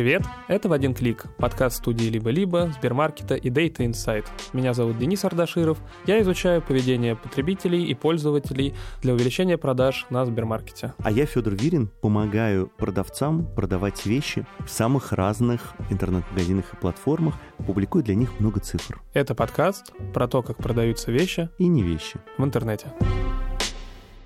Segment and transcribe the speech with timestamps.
[0.00, 4.24] Привет, это «В один клик»— подкаст студии «Либо-либо», Сбермаркета и Data Insight.
[4.54, 5.76] Меня зовут Денис Ардаширов.
[6.06, 10.94] Я изучаю поведение потребителей и пользователей для увеличения продаж на Сбермаркете.
[11.00, 17.34] А я, Федор Вирин, помогаю продавцам продавать вещи в самых разных интернет-магазинах и платформах,
[17.66, 19.02] публикую для них много цифр.
[19.12, 22.18] Это подкаст про то, как продаются вещи И не вещи.
[22.38, 22.86] в интернете.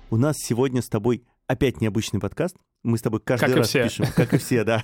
[0.09, 2.55] У нас сегодня с тобой опять необычный подкаст.
[2.85, 4.83] Мы с тобой каждый Как раз пишем, как и все, да.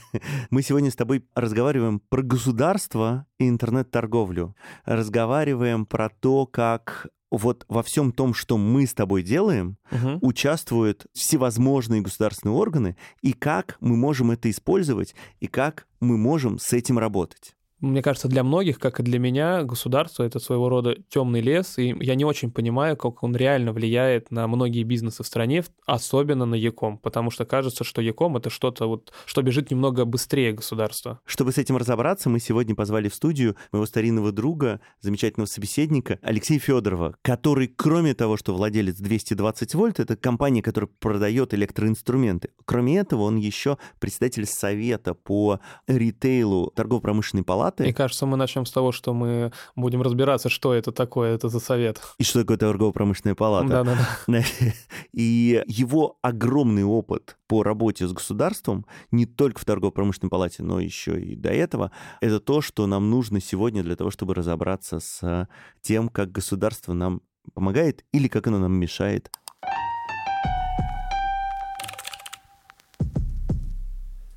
[0.49, 4.55] Мы сегодня с тобой разговариваем про государство и интернет-торговлю.
[4.85, 10.17] Разговариваем про то, как вот во всем том, что мы с тобой делаем, Мгм.
[10.21, 16.73] участвуют всевозможные государственные органы, и как мы можем это использовать, и как мы можем с
[16.73, 17.55] этим работать.
[17.81, 21.95] Мне кажется, для многих, как и для меня, государство— это своего рода темный лес, и
[21.99, 26.53] я не очень понимаю, как он реально влияет на многие бизнесы в стране, особенно на
[26.53, 31.19] Яком, потому что кажется, что Яком— это что-то, вот, что бежит немного быстрее государства.
[31.25, 36.59] Чтобы с этим разобраться, мы сегодня позвали в студию моего старинного друга, замечательного собеседника Алексея
[36.59, 42.49] Федорова, который, кроме того, что владелец 220 вольт, это компания, которая продает электроинструменты.
[42.65, 47.70] Кроме этого, он еще председатель совета по ритейлу торгово-промышленной палаты.
[47.79, 51.59] Мне кажется, мы начнем с того, что мы будем разбираться, что это такое, это за
[51.59, 52.01] совет.
[52.17, 53.67] И что такое торгово-промышленная палата?
[53.67, 54.43] Да-да-да.
[55.13, 61.19] И его огромный опыт по работе с государством, не только в торгово-промышленной палате, но еще
[61.19, 61.91] и до этого,
[62.21, 65.47] это то, что нам нужно сегодня для того, чтобы разобраться с
[65.81, 67.21] тем, как государство нам
[67.53, 69.31] помогает или как оно нам мешает.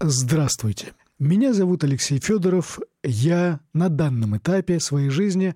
[0.00, 0.92] Здравствуйте.
[1.24, 2.78] Меня зовут Алексей Федоров.
[3.02, 5.54] Я на данном этапе своей жизни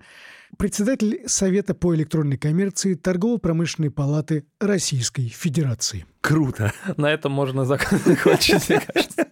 [0.57, 6.07] председатель Совета по электронной коммерции Торгово-промышленной палаты Российской Федерации.
[6.21, 6.73] Круто.
[6.97, 9.27] На этом можно закончить, мне кажется.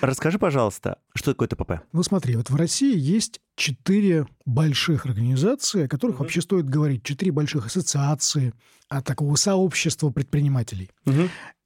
[0.00, 1.82] Расскажи, пожалуйста, что такое ТПП?
[1.92, 6.22] Ну смотри, вот в России есть четыре больших организации, о которых Мгм.
[6.24, 7.02] вообще стоит говорить.
[7.02, 8.54] Четыре больших ассоциации,
[8.88, 10.88] а такого сообщества предпринимателей.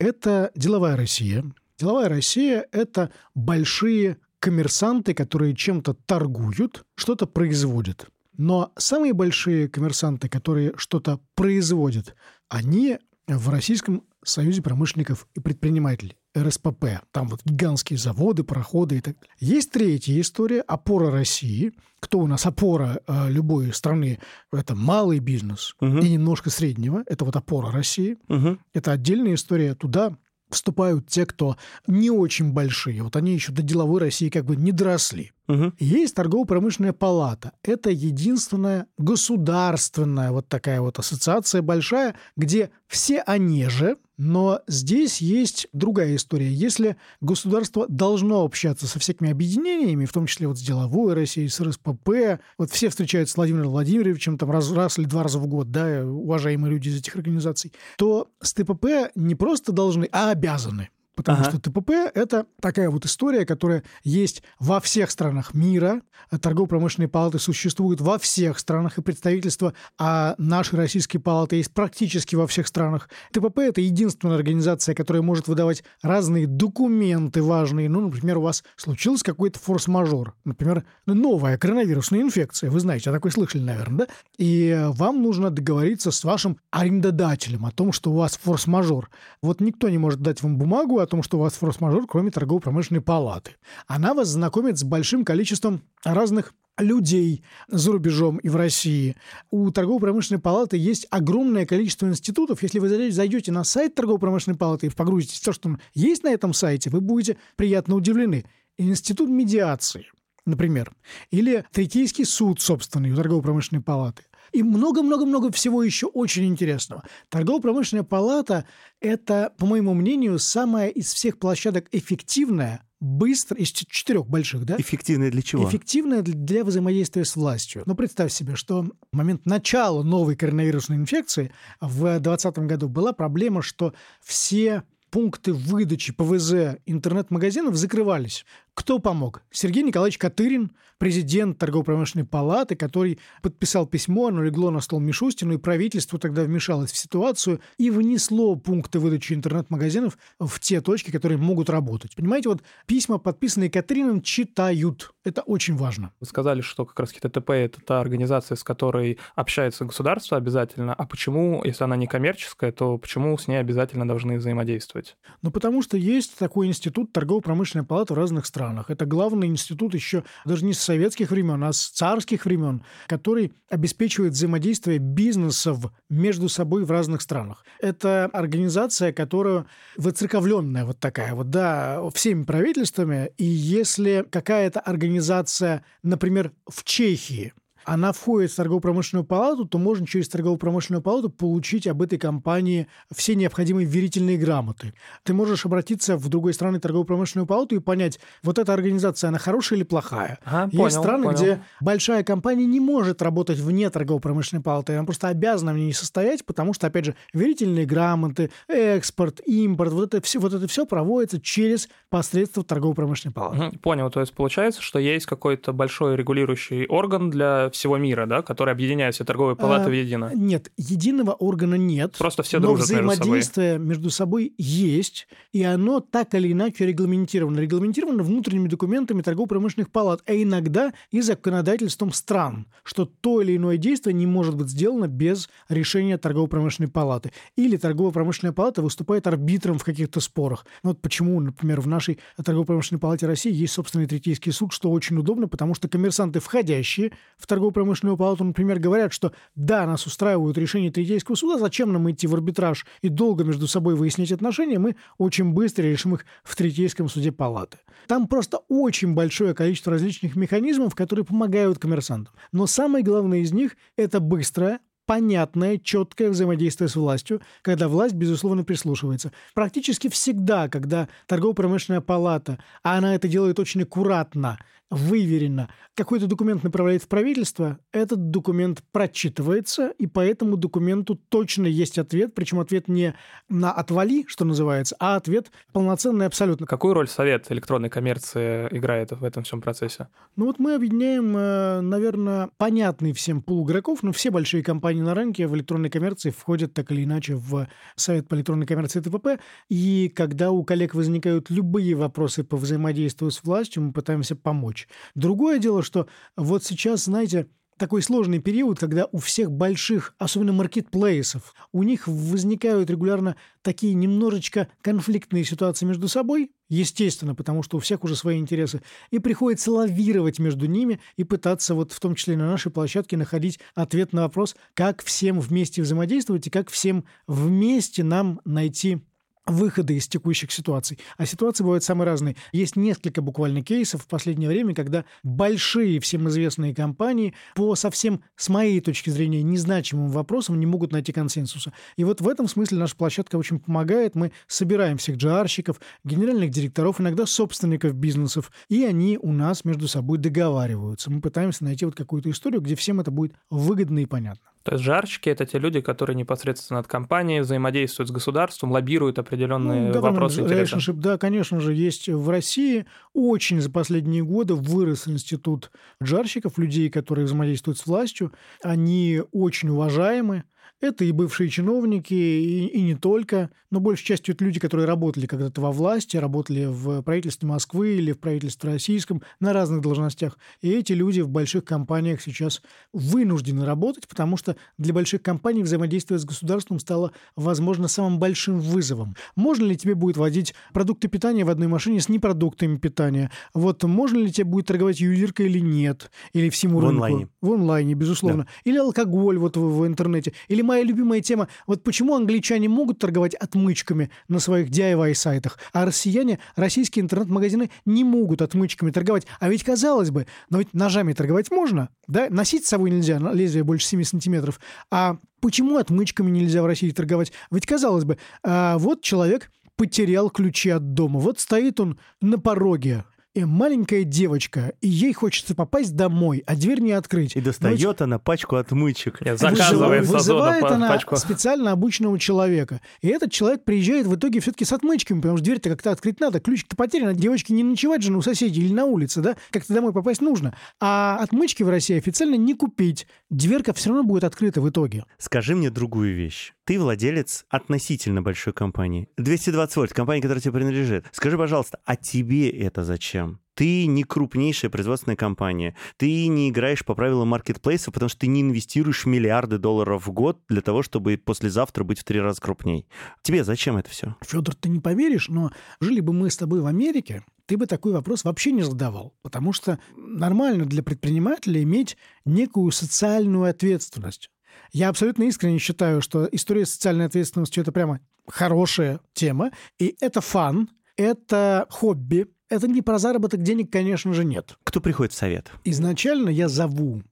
[0.00, 1.44] Это деловая Россия.
[1.78, 8.06] Деловая Россия– это большие коммерсанты, которые чем-то торгуют, что-то производят.
[8.36, 12.14] Но самые большие коммерсанты, которые что-то производят,
[12.48, 17.00] они в Российском союзе промышленников и предпринимателей, РСПП.
[17.10, 19.30] Там вот гигантские заводы, пароходы и так далее.
[19.38, 21.72] Есть третья история– опора России.
[22.00, 24.18] Кто у нас опора э, любой страны?
[24.52, 26.00] Это малый бизнес Мгм.
[26.00, 27.02] и немножко среднего.
[27.06, 28.18] Это вот опора России.
[28.28, 28.60] Мгм.
[28.74, 29.74] Это отдельная история.
[29.74, 30.16] Туда
[30.54, 31.56] вступают те, кто
[31.86, 33.02] не очень большие.
[33.02, 35.32] Вот они еще до деловой России как бы не доросли.
[35.46, 35.74] Мгм.
[35.78, 37.52] Есть торгово-промышленная палата.
[37.62, 45.66] Это единственная государственная вот такая вот ассоциация большая, где все они же, но здесь есть
[45.72, 46.50] другая история.
[46.50, 51.60] Если государство должно общаться со всякими объединениями, в том числе вот с деловой Россией, с
[51.60, 55.70] РСПП, вот все встречаются с Владимиром Владимировичем там раз, раз или два раза в год,
[55.70, 60.88] да, уважаемые люди из этих организаций, то с ТПП не просто должны, а обязаны.
[61.14, 61.50] Потому Ага.
[61.50, 66.02] что ТПП– это такая вот история, которая есть во всех странах мира.
[66.40, 72.46] Торгово-промышленные палаты существуют во всех странах, и представительства а нашей российской палаты есть практически во
[72.46, 73.08] всех странах.
[73.32, 77.88] ТПП– это единственная организация, которая может выдавать разные документы важные.
[77.88, 80.34] Ну, например, у вас случился какой-то форс-мажор.
[80.44, 82.70] Например, новая коронавирусная инфекция.
[82.70, 84.14] Вы знаете, о такой слышали, наверное, да?
[84.38, 89.10] И вам нужно договориться с вашим арендодателем о том, что у вас форс-мажор.
[89.42, 93.00] Вот никто не может дать вам бумагу о том, что у вас форс-мажор, кроме торгово-промышленной
[93.00, 93.52] палаты.
[93.86, 99.16] Она вас знакомит с большим количеством разных людей за рубежом и в России.
[99.50, 102.62] У торгово-промышленной палаты есть огромное количество институтов.
[102.62, 106.52] Если вы зайдете- на сайт торгово-промышленной палаты и погрузитесь в то, что есть на этом
[106.52, 108.44] сайте, вы будете приятно удивлены.
[108.76, 110.06] Институт медиации,
[110.46, 110.92] например,
[111.30, 114.24] или Третейский суд собственный у торгово-промышленной палаты.
[114.54, 117.02] И много-много-много всего еще очень интересного.
[117.28, 118.64] Торгово-промышленная палата–
[119.00, 124.76] это, по моему мнению, самая из всех площадок эффективная, быстро, из четырех больших, да?
[124.78, 125.68] Эффективное для чего?
[125.68, 127.82] Эффективная для- взаимодействия с властью.
[127.86, 133.60] Ну, представь себе, что в момент начала новой коронавирусной инфекции в 2020 году была проблема,
[133.60, 133.92] что
[134.22, 138.44] все пункты выдачи ПВЗ интернет-магазинов закрывались.
[138.74, 139.42] Кто помог?
[139.52, 145.58] Сергей Николаевич Катырин, президент торгово-промышленной палаты, который подписал письмо, оно легло на стол Мишустину, и
[145.58, 151.70] правительство тогда вмешалось в ситуацию и внесло пункты выдачи интернет-магазинов в те точки, которые могут
[151.70, 152.16] работать.
[152.16, 155.12] Понимаете, вот письма, подписанные Катырином, читают.
[155.22, 156.10] Это очень важно.
[156.18, 160.94] Вы сказали, что как раз ТТП— это та организация, с которой общается государство обязательно.
[160.94, 165.16] А почему, если она не коммерческая, то почему с ней обязательно должны взаимодействовать?
[165.42, 168.63] Ну, потому что есть такой институт торгово-промышленной палаты в разных странах.
[168.64, 168.90] Странах.
[168.90, 174.32] Это главный институт еще даже не с советских времен, а с царских времен, который обеспечивает
[174.32, 177.64] взаимодействие бизнесов между собой в разных странах.
[177.80, 179.66] Это организация, которая
[179.96, 183.30] выцерковленная вот такая вот, да, всеми правительствами.
[183.36, 187.52] И если какая-то организация, например, в Чехии–
[187.84, 193.34] она входит в торгово-промышленную палату, то можно через торгово-промышленную палату получить об этой компании все
[193.34, 194.94] необходимые верительные грамоты.
[195.22, 199.78] Ты можешь обратиться в другой страны торгово-промышленную палату и понять, вот эта организация, она хорошая
[199.78, 200.38] или плохая.
[200.44, 201.36] Ага, Есть понял, страны, понял.
[201.36, 206.44] где большая компания не может работать вне торгово-промышленной палаты, она просто обязана в ней состоять,
[206.44, 211.40] потому что, опять же, верительные грамоты, экспорт, импорт, вот это все, вот это все проводится
[211.40, 213.66] через посредство торгово-промышленной палаты.
[213.66, 218.42] Угу, понял, то есть получается, что есть какой-то большой регулирующий орган для всего мира, да,
[218.42, 220.32] который объединяет все торговые палаты а, воедино?
[220.34, 222.16] Нет, единого органа нет.
[222.18, 224.44] Просто все дружат но взаимодействие между собой.
[224.44, 227.58] между собой есть, и оно так или иначе регламентировано.
[227.58, 234.14] Регламентировано внутренними документами торгово-промышленных палат, а иногда и законодательством стран, что то или иное действие
[234.14, 237.32] не может быть сделано без решения торгово-промышленной палаты.
[237.56, 240.66] Или торгово-промышленная палата выступает арбитром в каких-то спорах.
[240.82, 245.18] Ну, вот почему, например, в нашей торгово-промышленной палате России есть собственный третейский суд, что очень
[245.18, 250.58] удобно, потому что коммерсанты, входящие в торгово торгово-промышленную палату, например, говорят, что да, нас устраивают
[250.58, 254.96] решения Третейского суда, зачем нам идти в арбитраж и долго между собой выяснять отношения, мы
[255.18, 257.78] очень быстро решим их в Третейском суде палаты.
[258.06, 262.34] Там просто очень большое количество различных механизмов, которые помогают коммерсантам.
[262.52, 268.64] Но самое главное из них– это быстрое, понятное, четкое взаимодействие с властью, когда власть, безусловно,
[268.64, 269.32] прислушивается.
[269.54, 274.58] Практически всегда, когда торгово-промышленная палата, а она это делает очень аккуратно,
[274.90, 281.98] выверено, какой-то документ направляет в правительство, этот документ прочитывается, и по этому документу точно есть
[281.98, 283.14] ответ, причем ответ не
[283.48, 286.66] на «отвали», что называется, а ответ полноценный абсолютно.
[286.66, 290.08] Какую роль Совет электронной коммерции играет в этом всем процессе?
[290.36, 295.14] Ну вот мы объединяем, э, наверное, понятный всем пул игроков, но все большие компании на
[295.14, 300.08] рынке в электронной коммерции входят так или иначе в Совет по электронной коммерции ТПП, и
[300.14, 304.88] когда у коллег возникают любые вопросы по взаимодействию с властью, мы пытаемся помочь.
[305.14, 311.54] Другое дело, что вот сейчас, знаете, такой сложный период, когда у всех больших, особенно маркетплейсов,
[311.72, 318.04] у них возникают регулярно такие немножечко конфликтные ситуации между собой, естественно, потому что у всех
[318.04, 322.46] уже свои интересы, и приходится лавировать между ними и пытаться вот в том числе на
[322.46, 328.40] нашей площадке находить ответ на вопрос, как всем вместе взаимодействовать и как всем вместе нам
[328.44, 329.02] найти
[329.46, 330.98] выходы из текущих ситуаций.
[331.16, 332.36] А ситуации бывают самые разные.
[332.52, 338.48] Есть несколько буквально кейсов в последнее время, когда большие всем известные компании по совсем, с
[338.48, 341.72] моей точки зрения, незначимым вопросам не могут найти консенсуса.
[341.96, 344.14] И вот в этом смысле наша площадка очень помогает.
[344.14, 350.18] Мы собираем всех джарщиков, генеральных директоров, иногда собственников бизнесов, и они у нас между собой
[350.18, 351.10] договариваются.
[351.10, 354.53] Мы пытаемся найти вот какую-то историю, где всем это будет выгодно и понятно.
[354.64, 359.92] То есть жарщики— это те люди, которые непосредственно над компанией взаимодействуют с государством, лоббируют определенные
[359.92, 360.78] ну, вопросы интереса.
[360.94, 362.86] Да, конечно же, есть в России.
[363.12, 368.32] Очень за последние годы вырос институт жарщиков, людей, которые взаимодействуют с властью.
[368.62, 370.44] Они очень уважаемы.
[370.80, 375.26] Это и бывшие чиновники, и, и не только, но большей частью это люди, которые работали
[375.26, 380.38] когда-то во власти, работали в правительстве Москвы или в правительстве российском на разных должностях.
[380.60, 382.62] И эти люди в больших компаниях сейчас
[382.92, 389.16] вынуждены работать, потому что для больших компаний взаимодействие с государством стало, возможно, самым большим вызовом.
[389.34, 393.30] Можно ли тебе будет водить продукты питания в одной машине с непродуктами питания?
[393.54, 396.10] Вот можно ли тебе будет торговать ювелиркой или нет?
[396.32, 396.94] Или всему в рынку?
[396.94, 397.28] онлайне.
[397.40, 398.44] В онлайне, безусловно.
[398.44, 398.50] Да.
[398.64, 400.32] Или алкоголь вот в, в интернете.
[400.48, 401.48] Или моя любимая тема.
[401.66, 408.42] Вот почему англичане могут торговать отмычками на своих DIY-сайтах, а россияне, российские интернет-магазины не могут
[408.42, 409.26] отмычками торговать.
[409.38, 412.26] А ведь, казалось бы, но ведь ножами торговать можно, да?
[412.28, 414.60] Носить с собой нельзя, лезвие больше 7 сантиметров.
[414.90, 417.32] А почему отмычками нельзя в России торговать?
[417.50, 421.20] Ведь, казалось бы, а вот человек потерял ключи от дома.
[421.20, 423.04] Вот стоит он на пороге
[423.34, 427.34] и маленькая девочка, и ей хочется попасть домой, а дверь не открыть.
[427.34, 428.00] И достает Дочь...
[428.00, 429.20] она пачку отмычек.
[429.20, 431.16] Нет, заказывает Вызывает она пачку.
[431.16, 432.80] специально обученного человека.
[433.02, 436.38] И этот человек приезжает в итоге все-таки с отмычками, потому что дверь-то как-то открыть надо,
[436.38, 439.36] ключик-то потерян, а девочке не ночевать же у соседей или на улице, да?
[439.50, 440.56] Как-то домой попасть нужно.
[440.80, 443.08] А отмычки в России официально не купить.
[443.34, 445.06] Дверка все равно будет открыта в итоге.
[445.18, 446.52] Скажи мне другую вещь.
[446.62, 449.08] Ты владелец относительно большой компании.
[449.16, 451.06] 220 вольт, компания, которая тебе принадлежит.
[451.10, 453.40] Скажи, пожалуйста, а тебе это зачем?
[453.54, 455.74] Ты не крупнейшая производственная компания.
[455.96, 460.38] Ты не играешь по правилам маркетплейса, потому что ты не инвестируешь миллиарды долларов в год
[460.48, 462.86] для того, чтобы послезавтра быть в три раза крупней.
[463.22, 464.14] Тебе зачем это все?
[464.22, 465.50] Федор, ты не поверишь, но
[465.80, 469.14] жили бы мы с тобой в Америке, ты бы такой вопрос вообще не задавал.
[469.22, 474.30] Потому что нормально для предпринимателя иметь некую социальную ответственность.
[474.72, 480.70] Я абсолютно искренне считаю, что история социальной ответственности– это прямо хорошая тема, и это фан,
[480.96, 484.56] это хобби, это не про заработок денег, конечно же, нет.
[484.64, 485.50] Кто приходит в совет?
[485.64, 487.02] Изначально я зову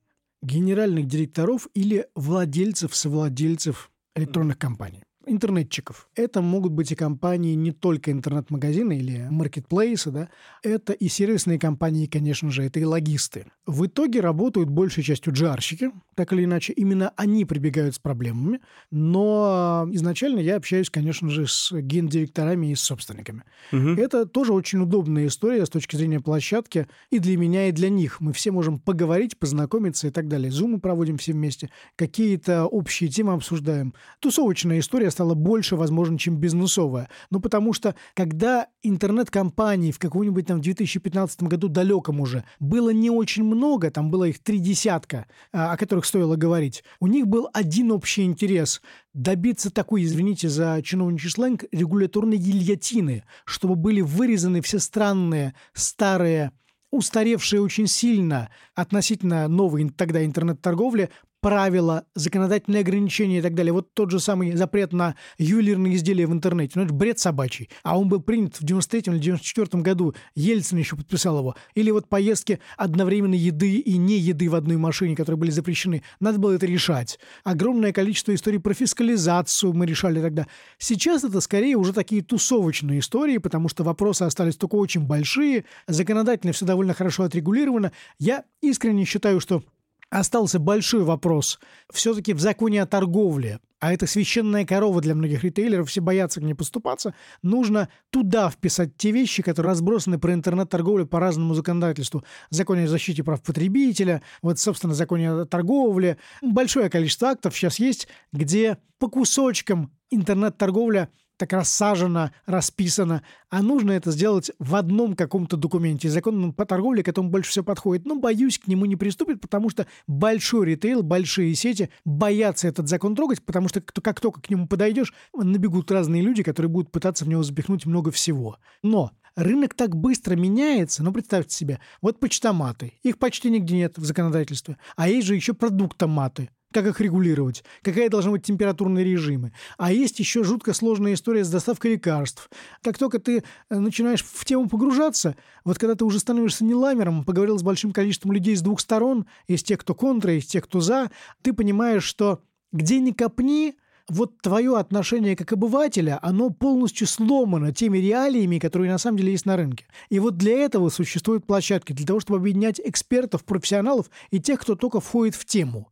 [0.40, 6.08] генеральных директоров или владельцев, совладельцев электронных компаний интернетчиков.
[6.14, 10.28] Это могут быть и компании не только интернет-магазины или маркетплейсы, да,
[10.62, 13.46] это и сервисные компании, конечно же, это и логисты.
[13.66, 18.60] В итоге работают большей частью джарщики, так или иначе, именно они прибегают с проблемами,
[18.90, 23.44] но изначально я общаюсь, конечно же, с гендиректорами и с собственниками.
[23.72, 23.90] Угу.
[24.00, 28.20] Это тоже очень удобная история с точки зрения площадки и для меня, и для них.
[28.20, 30.50] Мы все можем поговорить, познакомиться и так далее.
[30.50, 33.94] Зумы проводим все вместе, какие-то общие темы обсуждаем.
[34.20, 37.08] Тусовочная история стала больше, возможно, чем бизнесовая.
[37.30, 43.44] Ну, потому что, когда интернет-компаний в каком-нибудь там 2015 году далеком уже было не очень
[43.44, 47.92] много, там было их три десятка, а, о которых стоило говорить, у них был один
[47.92, 48.82] общий интерес–
[49.14, 56.52] добиться такой, извините за чиновничий сленг, регуляторной гильотины, чтобы были вырезаны все странные, старые
[56.90, 61.10] устаревшие очень сильно относительно новой тогда интернет-торговли
[61.42, 63.72] правила, законодательные ограничения и так далее.
[63.72, 66.74] Вот тот же самый запрет на ювелирные изделия в интернете.
[66.76, 67.68] Ну, это бред собачий.
[67.82, 70.14] А он был принят в 93 или 94 году.
[70.36, 71.56] Ельцин еще подписал его.
[71.74, 76.04] Или вот поездки одновременно еды и не еды в одной машине, которые были запрещены.
[76.20, 77.18] Надо было это решать.
[77.42, 80.46] Огромное количество историй про фискализацию мы решали тогда.
[80.78, 85.64] Сейчас это скорее уже такие тусовочные истории, потому что вопросы остались только очень большие.
[85.88, 87.90] Законодательно все довольно хорошо отрегулировано.
[88.20, 89.64] Я искренне считаю, что
[90.12, 91.58] остался большой вопрос.
[91.90, 96.44] Все-таки в законе о торговле, а это священная корова для многих ритейлеров, все боятся к
[96.44, 102.24] ней поступаться, нужно туда вписать те вещи, которые разбросаны про интернет-торговлю по разному законодательству.
[102.50, 106.18] Законе о защите прав потребителя, вот, собственно, законе о торговле.
[106.42, 111.08] Большое количество актов сейчас есть, где по кусочкам интернет-торговля
[111.42, 116.08] так рассажено, расписано, а нужно это сделать в одном каком-то документе.
[116.08, 118.06] Закон по торговле к этому больше всего подходит.
[118.06, 123.16] Но, боюсь, к нему не приступит, потому что большой ритейл, большие сети боятся этот закон
[123.16, 127.28] трогать, потому что как только к нему подойдешь, набегут разные люди, которые будут пытаться в
[127.28, 128.58] него запихнуть много всего.
[128.84, 134.04] Но рынок так быстро меняется, ну, представьте себе, вот почтоматы, их почти нигде нет в
[134.04, 139.52] законодательстве, а есть же еще продуктоматы– как их регулировать, какая должна быть температурные режимы.
[139.78, 142.50] А есть еще жутко сложная история с доставкой лекарств.
[142.82, 147.24] Как только ты э, начинаешь в тему погружаться, вот когда ты уже становишься не ламером,
[147.24, 150.80] поговорил с большим количеством людей с двух сторон, есть те, кто контра, есть те, кто
[150.80, 151.10] за,
[151.42, 152.40] ты понимаешь, что
[152.72, 153.76] где ни копни,
[154.08, 159.46] вот твое отношение как обывателя, оно полностью сломано теми реалиями, которые на самом деле есть
[159.46, 159.86] на рынке.
[160.10, 164.74] И вот для этого существуют площадки, для того, чтобы объединять экспертов, профессионалов и тех, кто
[164.74, 165.88] только входит в тему.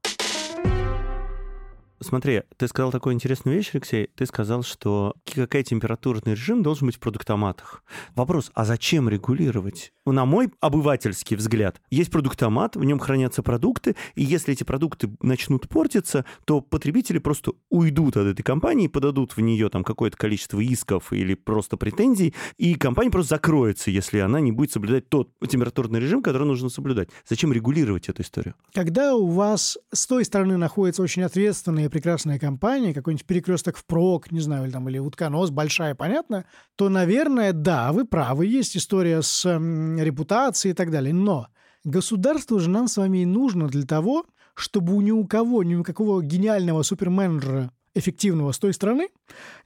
[2.03, 4.09] Смотри, ты сказал такую интересную вещь, Алексей.
[4.17, 7.85] Ты сказал, что какая температурный режим должен быть в продуктоматах.
[8.15, 9.93] Вопрос, а зачем регулировать?
[10.07, 15.11] Ну, на мой обывательский взгляд, есть продуктомат, в нем хранятся продукты, и если эти продукты
[15.21, 20.59] начнут портиться, то потребители просто уйдут от этой компании, подадут в нее там какое-то количество
[20.59, 26.01] исков или просто претензий, и компания просто закроется, если она не будет соблюдать тот температурный
[26.01, 27.11] режим, который нужно соблюдать.
[27.29, 28.55] Зачем регулировать эту историю?
[28.73, 34.41] Когда у вас с той стороны находится очень ответственные прекрасная компания, какой-нибудь перекресток впрок, не
[34.41, 39.45] знаю, или там, или утконос, большая, понятно, то, наверное, да, вы правы, есть история с
[39.45, 39.59] э,
[40.03, 41.13] репутацией и так далее.
[41.13, 41.49] Но
[41.85, 45.85] государство же нам с вами и нужно для того, чтобы ни у кого, ни у
[45.85, 49.09] какого гениального суперменеджера эффективного с той страны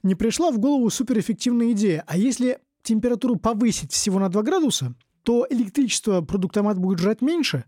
[0.03, 2.03] не пришла в голову суперэффективная идея.
[2.07, 7.65] А если температуру повысить всего на 2 градуса, то электричество продуктомат будет жрать меньше,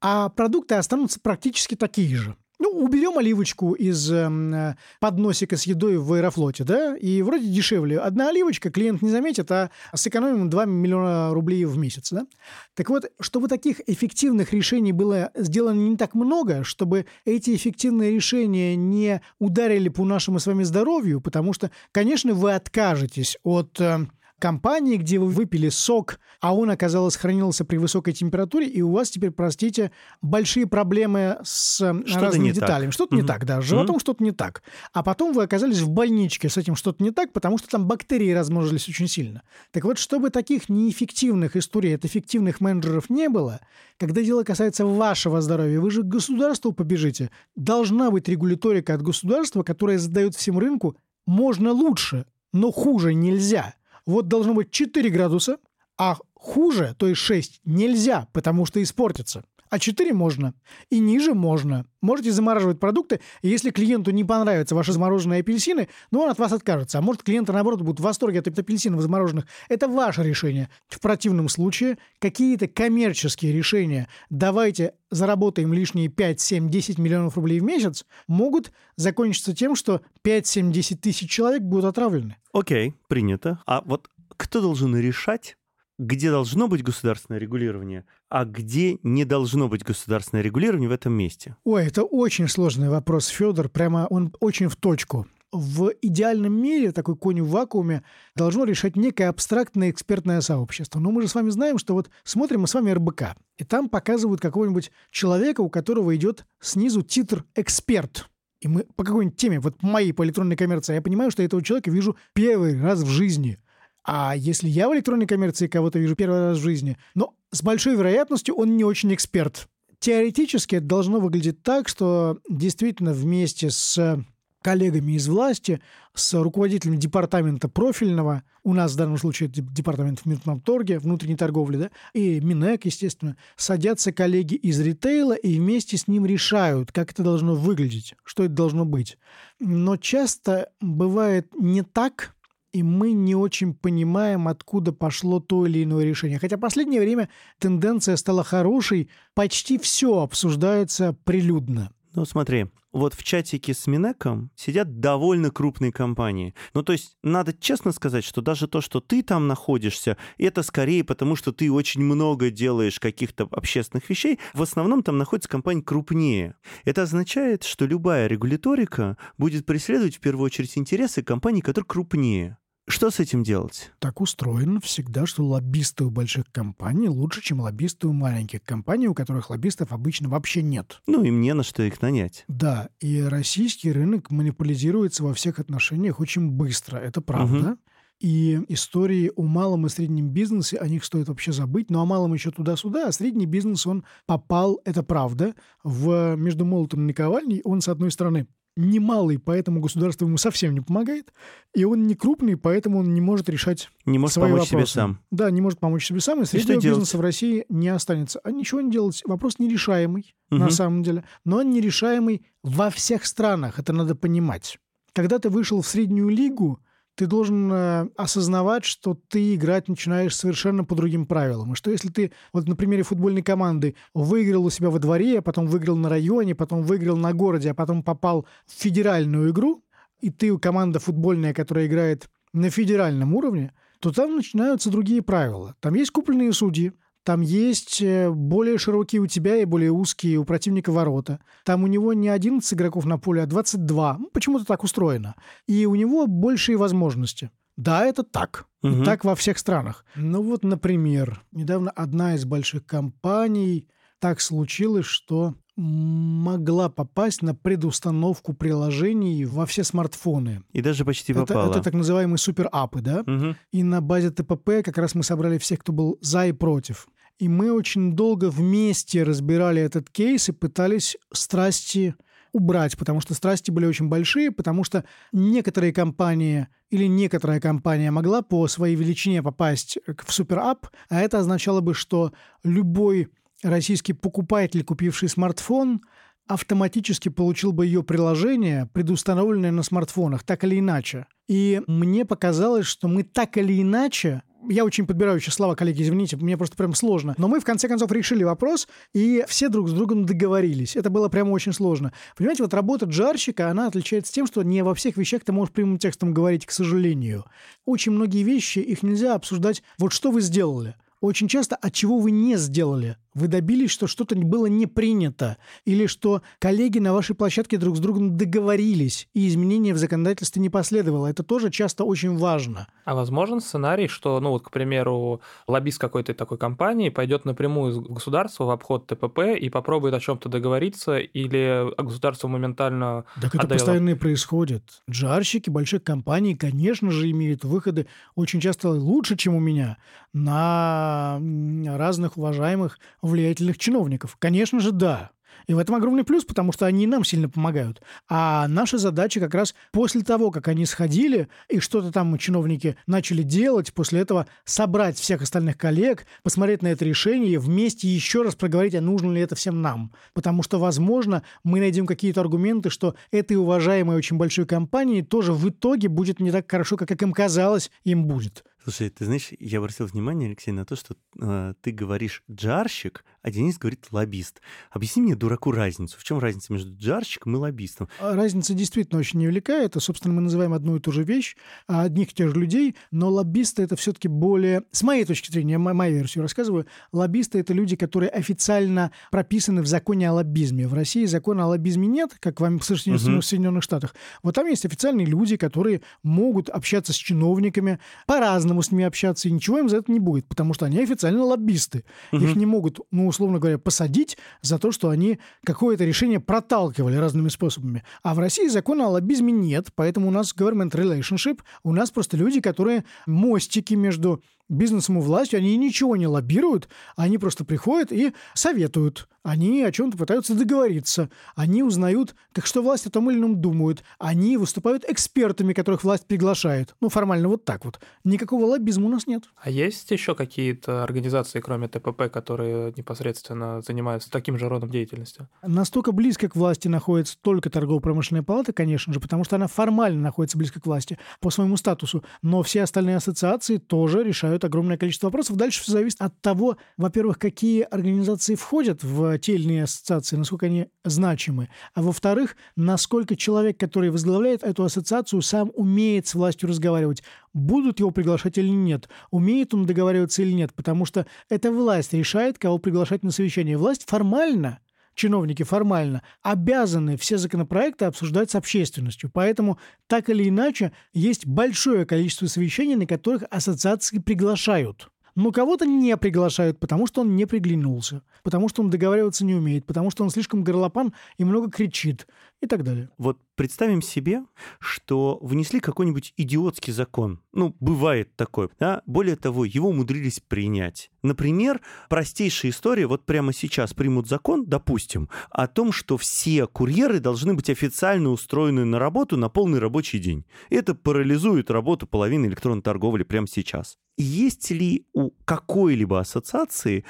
[0.00, 2.36] а продукты останутся практически такие же.
[2.60, 8.00] Ну, уберем оливочку из э, подносика с едой в аэрофлоте, да, и вроде дешевле.
[8.00, 12.26] Одна оливочка клиент не заметит, а сэкономим 2 миллиона рублей в месяц, да.
[12.74, 18.74] Так вот, чтобы таких эффективных решений было сделано не так много, чтобы эти эффективные решения
[18.74, 24.06] не ударили по нашему с вами здоровью, потому что, конечно, вы откажетесь от э,
[24.38, 29.10] компании, где вы выпили сок, а он, оказалось, хранился при высокой температуре, и у вас
[29.10, 29.90] теперь, простите,
[30.22, 32.90] большие проблемы с э, что разными деталями.
[32.90, 33.22] Что-то угу.
[33.22, 34.00] не так, да, с животом угу.
[34.00, 34.62] что-то не так.
[34.92, 38.30] А потом вы оказались в больничке с этим что-то не так, потому что там бактерии
[38.32, 39.42] размножились очень сильно.
[39.72, 43.60] Так вот, чтобы таких неэффективных историй от эффективных менеджеров не было,
[43.98, 47.30] когда дело касается вашего здоровья, вы же к государству побежите.
[47.56, 53.74] Должна быть регуляторика от государства, которая задает всем рынку можно лучше, но хуже нельзя.
[54.08, 55.58] Вот должно быть 4 градуса,
[55.98, 59.44] а хуже, то есть 6, нельзя, потому что испортится.
[59.70, 60.54] А 4 можно.
[60.90, 61.86] И ниже можно.
[62.00, 66.98] Можете замораживать продукты, если клиенту не понравятся ваши замороженные апельсины, ну, он от вас откажется.
[66.98, 69.46] А может, клиенты, наоборот, будут в восторге от апельсинов замороженных.
[69.68, 70.70] Это ваше решение.
[70.88, 77.64] В противном случае какие-то коммерческие решения, давайте заработаем лишние 5, 7, 10 миллионов рублей в
[77.64, 82.36] месяц, могут закончиться тем, что 5, 7, 10 тысяч человек будут отравлены.
[82.52, 83.60] Окей, принято.
[83.66, 85.56] А вот кто должен решать,
[85.98, 91.56] где должно быть государственное регулирование, а где не должно быть государственное регулирование в этом месте?
[91.64, 93.68] Ой, это очень сложный вопрос, Федор.
[93.68, 95.26] Прямо он очень в точку.
[95.50, 98.02] В идеальном мире такой конь в вакууме
[98.36, 101.00] должно решать некое абстрактное экспертное сообщество.
[101.00, 103.88] Но мы же с вами знаем, что вот смотрим мы с вами РБК, и там
[103.88, 108.28] показывают какого-нибудь человека, у которого идет снизу титр «эксперт».
[108.60, 111.90] И мы по какой-нибудь теме, вот моей по электронной коммерции, я понимаю, что этого человека
[111.90, 113.58] вижу первый раз в жизни–
[114.10, 117.94] а если я в электронной коммерции кого-то вижу первый раз в жизни, но с большой
[117.94, 119.68] вероятностью он не очень эксперт.
[119.98, 124.18] Теоретически это должно выглядеть так, что действительно вместе с
[124.62, 125.82] коллегами из власти,
[126.14, 131.76] с руководителем департамента профильного, у нас в данном случае это департамент в Минпромторге, внутренней торговли,
[131.76, 137.22] да, и Минэк, естественно, садятся коллеги из ритейла и вместе с ним решают, как это
[137.22, 139.18] должно выглядеть, что это должно быть.
[139.60, 142.34] Но часто бывает не так,
[142.72, 146.38] и мы не очень понимаем, откуда пошло то или иное решение.
[146.38, 151.90] Хотя в последнее время тенденция стала хорошей, почти все обсуждается прилюдно.
[152.14, 156.54] Ну, смотри, вот в чатике с Минеком сидят довольно крупные компании.
[156.74, 161.04] Ну, то есть, надо честно сказать, что даже то, что ты там находишься, это скорее
[161.04, 164.38] потому, что ты очень много делаешь каких-то общественных вещей.
[164.54, 166.56] В основном там находятся компании крупнее.
[166.84, 172.58] Это означает, что любая регуляторика будет преследовать в первую очередь интересы компаний, которые крупнее.
[172.88, 173.92] Что с этим делать?
[173.98, 179.14] Так устроено всегда, что лоббисты у больших компаний лучше, чем лоббисты у маленьких компаний, у
[179.14, 181.02] которых лоббистов обычно вообще нет.
[181.06, 182.44] Ну, им не на что их нанять.
[182.48, 187.72] Да, и российский рынок манипулизируется во всех отношениях очень быстро, это правда.
[187.72, 187.78] Угу.
[188.20, 191.88] И истории о малом и среднем бизнесе, о них стоит вообще забыть.
[191.90, 197.02] Но о малом еще туда-сюда, а средний бизнес, он попал, это правда, в между молотом
[197.02, 197.60] и наковальней.
[197.64, 198.48] Он, с одной стороны,
[198.78, 201.32] не малый, поэтому государство ему совсем не помогает,
[201.74, 204.86] и он не крупный, поэтому он не может решать Не может свои помочь вопросы.
[204.92, 205.20] себе сам.
[205.30, 208.40] Да, не может помочь себе сам, и среднего бизнеса в России не останется.
[208.44, 209.22] А ничего не делать.
[209.24, 210.60] Вопрос нерешаемый, угу.
[210.60, 211.24] на самом деле.
[211.44, 214.78] Но он нерешаемый во всех странах, это надо понимать.
[215.12, 216.80] Когда ты вышел в среднюю лигу,
[217.18, 221.72] ты должен э, осознавать, что ты играть начинаешь совершенно по другим правилам.
[221.72, 225.42] И что если ты, вот на примере футбольной команды, выиграл у себя во дворе, а
[225.42, 229.82] потом выиграл на районе, потом выиграл на городе, а потом попал в федеральную игру,
[230.20, 235.74] и ты команда футбольная, которая играет на федеральном уровне, то там начинаются другие правила.
[235.80, 236.92] Там есть купленные судьи,
[237.28, 241.40] там есть э, более широкие у тебя и более узкие у противника ворота.
[241.62, 244.16] Там у него не 11 игроков на поле, а 22.
[244.18, 245.34] Ну, почему-то так устроено.
[245.66, 247.50] И у него большие возможности.
[247.76, 248.64] Да, это так.
[248.82, 249.02] Угу.
[249.02, 250.06] И так во всех странах.
[250.16, 258.54] Ну вот, например, недавно одна из больших компаний так случилось, что могла попасть на предустановку
[258.54, 260.62] приложений во все смартфоны.
[260.72, 261.70] И даже почти это, попала.
[261.72, 263.20] Это так называемые суперапы, да?
[263.20, 263.54] Угу.
[263.72, 267.06] И на базе ТПП как раз мы собрали всех, кто был за и против.
[267.38, 272.14] И мы очень долго вместе разбирали этот кейс и пытались страсти
[272.52, 278.42] убрать, потому что страсти были очень большие, потому что некоторые компании или некоторая компания могла
[278.42, 282.32] по своей величине попасть в суперап, а это означало бы, что
[282.64, 283.28] любой
[283.62, 286.00] российский покупатель, купивший смартфон,
[286.48, 291.26] автоматически получил бы ее приложение, предустановленное на смартфонах, так или иначе.
[291.48, 296.36] И мне показалось, что мы так или иначе я очень подбираю сейчас слова, коллеги, извините,
[296.36, 297.34] мне просто прям сложно.
[297.38, 300.96] Но мы в конце концов решили вопрос, и все друг с другом договорились.
[300.96, 302.12] Это было прямо очень сложно.
[302.36, 305.98] Понимаете, вот работа джарщика, она отличается тем, что не во всех вещах ты можешь прямым
[305.98, 307.44] текстом говорить, к сожалению.
[307.84, 310.96] Очень многие вещи, их нельзя обсуждать, вот что вы сделали.
[311.20, 316.06] Очень часто, от чего вы не сделали вы добились, что что-то было не принято, или
[316.06, 321.26] что коллеги на вашей площадке друг с другом договорились, и изменения в законодательстве не последовало.
[321.28, 322.86] Это тоже часто очень важно.
[323.04, 327.98] А возможен сценарий, что, ну вот, к примеру, лоббист какой-то такой компании пойдет напрямую из
[327.98, 333.80] государства в обход ТПП и попробует о чем-то договориться, или государство моментально Так это отдает...
[333.80, 334.82] постоянно и происходит.
[335.08, 339.96] Джарщики больших компаний, конечно же, имеют выходы очень часто лучше, чем у меня,
[340.32, 341.40] на
[341.86, 342.98] разных уважаемых
[343.28, 344.36] влиятельных чиновников?
[344.38, 345.30] Конечно же, да.
[345.66, 348.00] И в этом огромный плюс, потому что они нам сильно помогают.
[348.28, 353.42] А наша задача как раз после того, как они сходили, и что-то там чиновники начали
[353.42, 358.54] делать, после этого собрать всех остальных коллег, посмотреть на это решение и вместе еще раз
[358.54, 360.12] проговорить, а нужно ли это всем нам.
[360.32, 365.68] Потому что, возможно, мы найдем какие-то аргументы, что этой уважаемой очень большой компании тоже в
[365.68, 368.64] итоге будет не так хорошо, как им казалось, им будет.
[368.82, 373.50] Слушай, ты знаешь, я обратил внимание, Алексей, на то, что э, ты говоришь джарщик, а
[373.50, 374.60] Денис говорит лоббист.
[374.90, 376.18] Объясни мне, дураку, разницу.
[376.18, 378.08] В чем разница между джарщиком и лоббистом?
[378.20, 379.72] А, разница действительно очень невелика.
[379.72, 381.56] Это, собственно, мы называем одну и ту же вещь,
[381.86, 384.82] а, одних и тех же людей, но лоббисты это все-таки более...
[384.92, 389.86] С моей точки зрения, я мою версию рассказываю, лоббисты это люди, которые официально прописаны в
[389.86, 390.86] законе о лоббизме.
[390.86, 394.14] В России закона о лоббизме нет, как в Соединенных, Штатах.
[394.42, 399.52] Вот там есть официальные люди, которые могут общаться с чиновниками по-разному с ними общаться, и
[399.52, 402.04] ничего им за это не будет, потому что они официально лоббисты.
[402.32, 407.48] Их не могут, ну, условно говоря, посадить за то, что они какое-то решение проталкивали разными
[407.48, 408.02] способами.
[408.24, 412.36] А в России закона о лоббизме нет, поэтому у нас government relationship, у нас просто
[412.36, 418.32] люди, которые мостики между бизнесом и властью, они ничего не лоббируют, они просто приходят и
[418.54, 419.28] советуют.
[419.42, 421.30] Они о чем-то пытаются договориться.
[421.56, 424.04] Они узнают, как что власть о том или ином думают.
[424.18, 426.94] Они выступают экспертами, которых власть приглашает.
[427.00, 427.98] Ну, формально вот так вот.
[428.24, 429.44] Никакого лоббизма у нас нет.
[429.56, 435.46] А есть еще какие-то организации, кроме ТПП, которые непосредственно занимаются таким же родом деятельности?
[435.62, 440.58] Настолько близко к власти находится только торгово-промышленная палата, конечно же, потому что она формально находится
[440.58, 442.22] близко к власти по своему статусу.
[442.42, 445.56] Но все остальные ассоциации тоже решают огромное количество вопросов.
[445.56, 450.66] Дальше все зависит от того, во-первых, какие организации входят в те или иные ассоциации, насколько
[450.66, 457.22] они значимы, а во-вторых, насколько человек, который возглавляет эту ассоциацию, сам умеет с властью разговаривать,
[457.52, 462.58] будут его приглашать или нет, умеет он договариваться или нет, потому что эта власть решает,
[462.58, 463.76] кого приглашать на совещание.
[463.76, 464.80] Власть формально
[465.18, 469.30] чиновники формально обязаны все законопроекты обсуждать с общественностью.
[469.32, 475.10] Поэтому, так или иначе, есть большое количество совещаний, на которых ассоциации приглашают.
[475.34, 479.86] Но кого-то не приглашают, потому что он не приглянулся, потому что он договариваться не умеет,
[479.86, 482.26] потому что он слишком горлопан и много кричит
[482.60, 483.10] и так далее.
[483.18, 484.44] Вот представим себе,
[484.80, 487.40] что внесли какой-нибудь идиотский закон.
[487.52, 488.68] Ну, бывает такое.
[488.78, 489.02] Да?
[489.06, 491.10] Более того, его умудрились принять.
[491.22, 497.54] Например, простейшая история, вот прямо сейчас примут закон, допустим, о том, что все курьеры должны
[497.54, 500.44] быть официально устроены на работу на полный рабочий день.
[500.70, 503.98] Это парализует работу половины электронной торговли прямо сейчас.
[504.16, 507.04] Есть ли у какой-либо ассоциации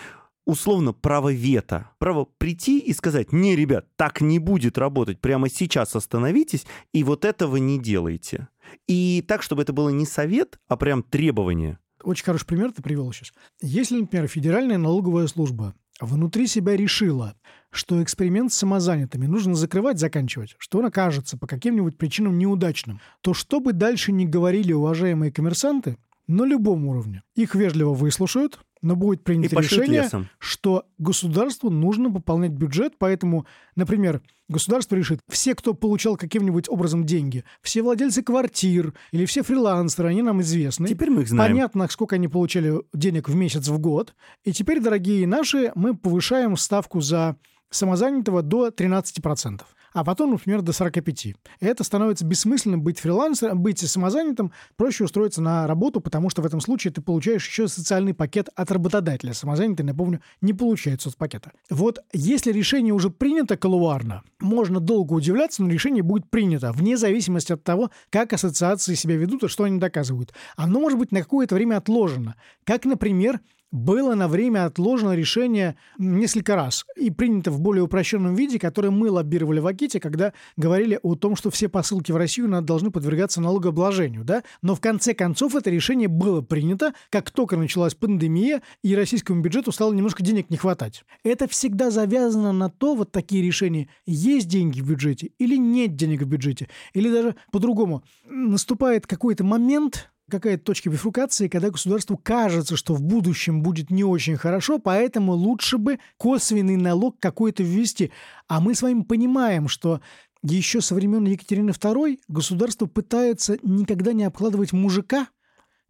[0.49, 5.95] условно право вето, право прийти и сказать, не, ребят, так не будет работать, прямо сейчас
[5.95, 8.49] остановитесь и вот этого не делайте.
[8.87, 11.79] И так, чтобы это было не совет, а прям требование.
[12.03, 13.33] Очень хороший пример ты привел сейчас.
[13.61, 17.35] Если, например, Федеральная налоговая служба внутри себя решила,
[17.71, 23.35] что эксперимент с самозанятыми нужно закрывать, заканчивать, что он окажется по каким-нибудь причинам неудачным, то
[23.35, 27.23] что бы дальше ни говорили уважаемые коммерсанты, на любом уровне.
[27.35, 30.29] Их вежливо выслушают, но будет принято решение, лесом.
[30.38, 37.45] что государству нужно пополнять бюджет, поэтому, например, государство решит, все, кто получал каким-нибудь образом деньги,
[37.62, 40.88] все владельцы квартир или все фрилансеры, они нам известны.
[40.88, 41.53] Теперь мы их знаем.
[41.53, 44.14] Понятно, сколько они получали денег в месяц, в год.
[44.45, 47.37] И теперь, дорогие наши, мы повышаем ставку за
[47.71, 49.61] самозанятого до 13%
[49.92, 51.27] а потом, например, до 45.
[51.27, 56.46] И это становится бессмысленным быть фрилансером, быть самозанятым, проще устроиться на работу, потому что в
[56.46, 59.33] этом случае ты получаешь еще социальный пакет от работодателя.
[59.33, 61.53] Самозанятый, напомню, не получает соцпакета.
[61.70, 67.53] Вот если решение уже принято колуарно, можно долго удивляться, но решение будет принято, вне зависимости
[67.53, 70.33] от того, как ассоциации себя ведут и что они доказывают.
[70.57, 72.37] Оно может быть на какое-то время отложено.
[72.64, 73.40] Как, например,
[73.71, 79.11] было на время отложено решение несколько раз и принято в более упрощенном виде, которое мы
[79.11, 84.25] лоббировали в Аките, когда говорили о том, что все посылки в Россию должны подвергаться налогообложению.
[84.25, 84.43] Да?
[84.63, 89.73] Но в конце концов это решение было принято, как только началась пандемия, и российскому бюджету
[89.73, 91.05] стало немножко денег не хватать.
[91.23, 96.23] Это всегда завязано на то, вот такие решения, есть деньги в бюджете или нет денег
[96.23, 96.69] в бюджете.
[96.95, 103.62] Или даже по-другому, наступает какой-то момент, какая-то точка бифрукации, когда государству кажется, что в будущем
[103.62, 108.12] будет не очень хорошо, поэтому лучше бы косвенный налог какой-то ввести.
[108.47, 110.01] А мы с вами понимаем, что
[110.43, 115.29] еще со времен Екатерины II государство пытается никогда не обкладывать мужика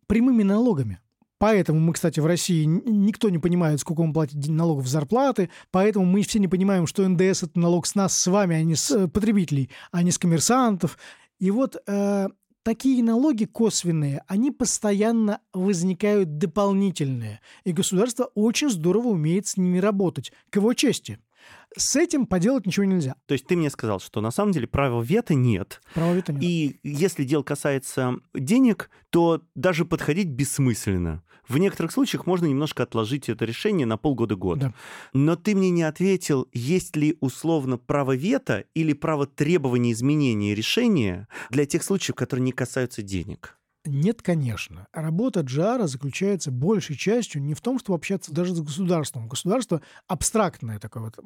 [0.06, 1.00] прямыми налогами.
[1.38, 6.22] Поэтому мы, кстати, в России никто не понимает, сколько он платит налогов зарплаты, поэтому мы
[6.22, 9.06] все не понимаем, что НДС— это налог с нас, с вами, а не с э,
[9.06, 10.98] потребителей, а не с коммерсантов.
[11.38, 12.28] И вот э,
[12.68, 20.32] такие налоги косвенные, они постоянно возникают дополнительные, и государство очень здорово умеет с ними работать,
[20.50, 21.18] к его чести.
[21.76, 23.14] С этим поделать ничего нельзя.
[23.26, 25.80] То есть ты мне сказал, что на самом деле права вето нет.
[25.94, 26.42] Права вето нет.
[26.42, 31.22] И если дело касается денег, то даже подходить бессмысленно.
[31.46, 34.58] В некоторых случаях можно немножко отложить это решение на полгода-год.
[34.58, 34.74] Да.
[35.14, 41.26] Но ты мне не ответил, есть ли условно право вето или право требования изменения решения
[41.50, 43.57] для тех случаев, которые не касаются денег.
[43.88, 44.86] Нет, конечно.
[44.92, 49.28] Работа Джара заключается большей частью не в том, чтобы общаться даже с государством.
[49.28, 51.18] Государство абстрактное такое вот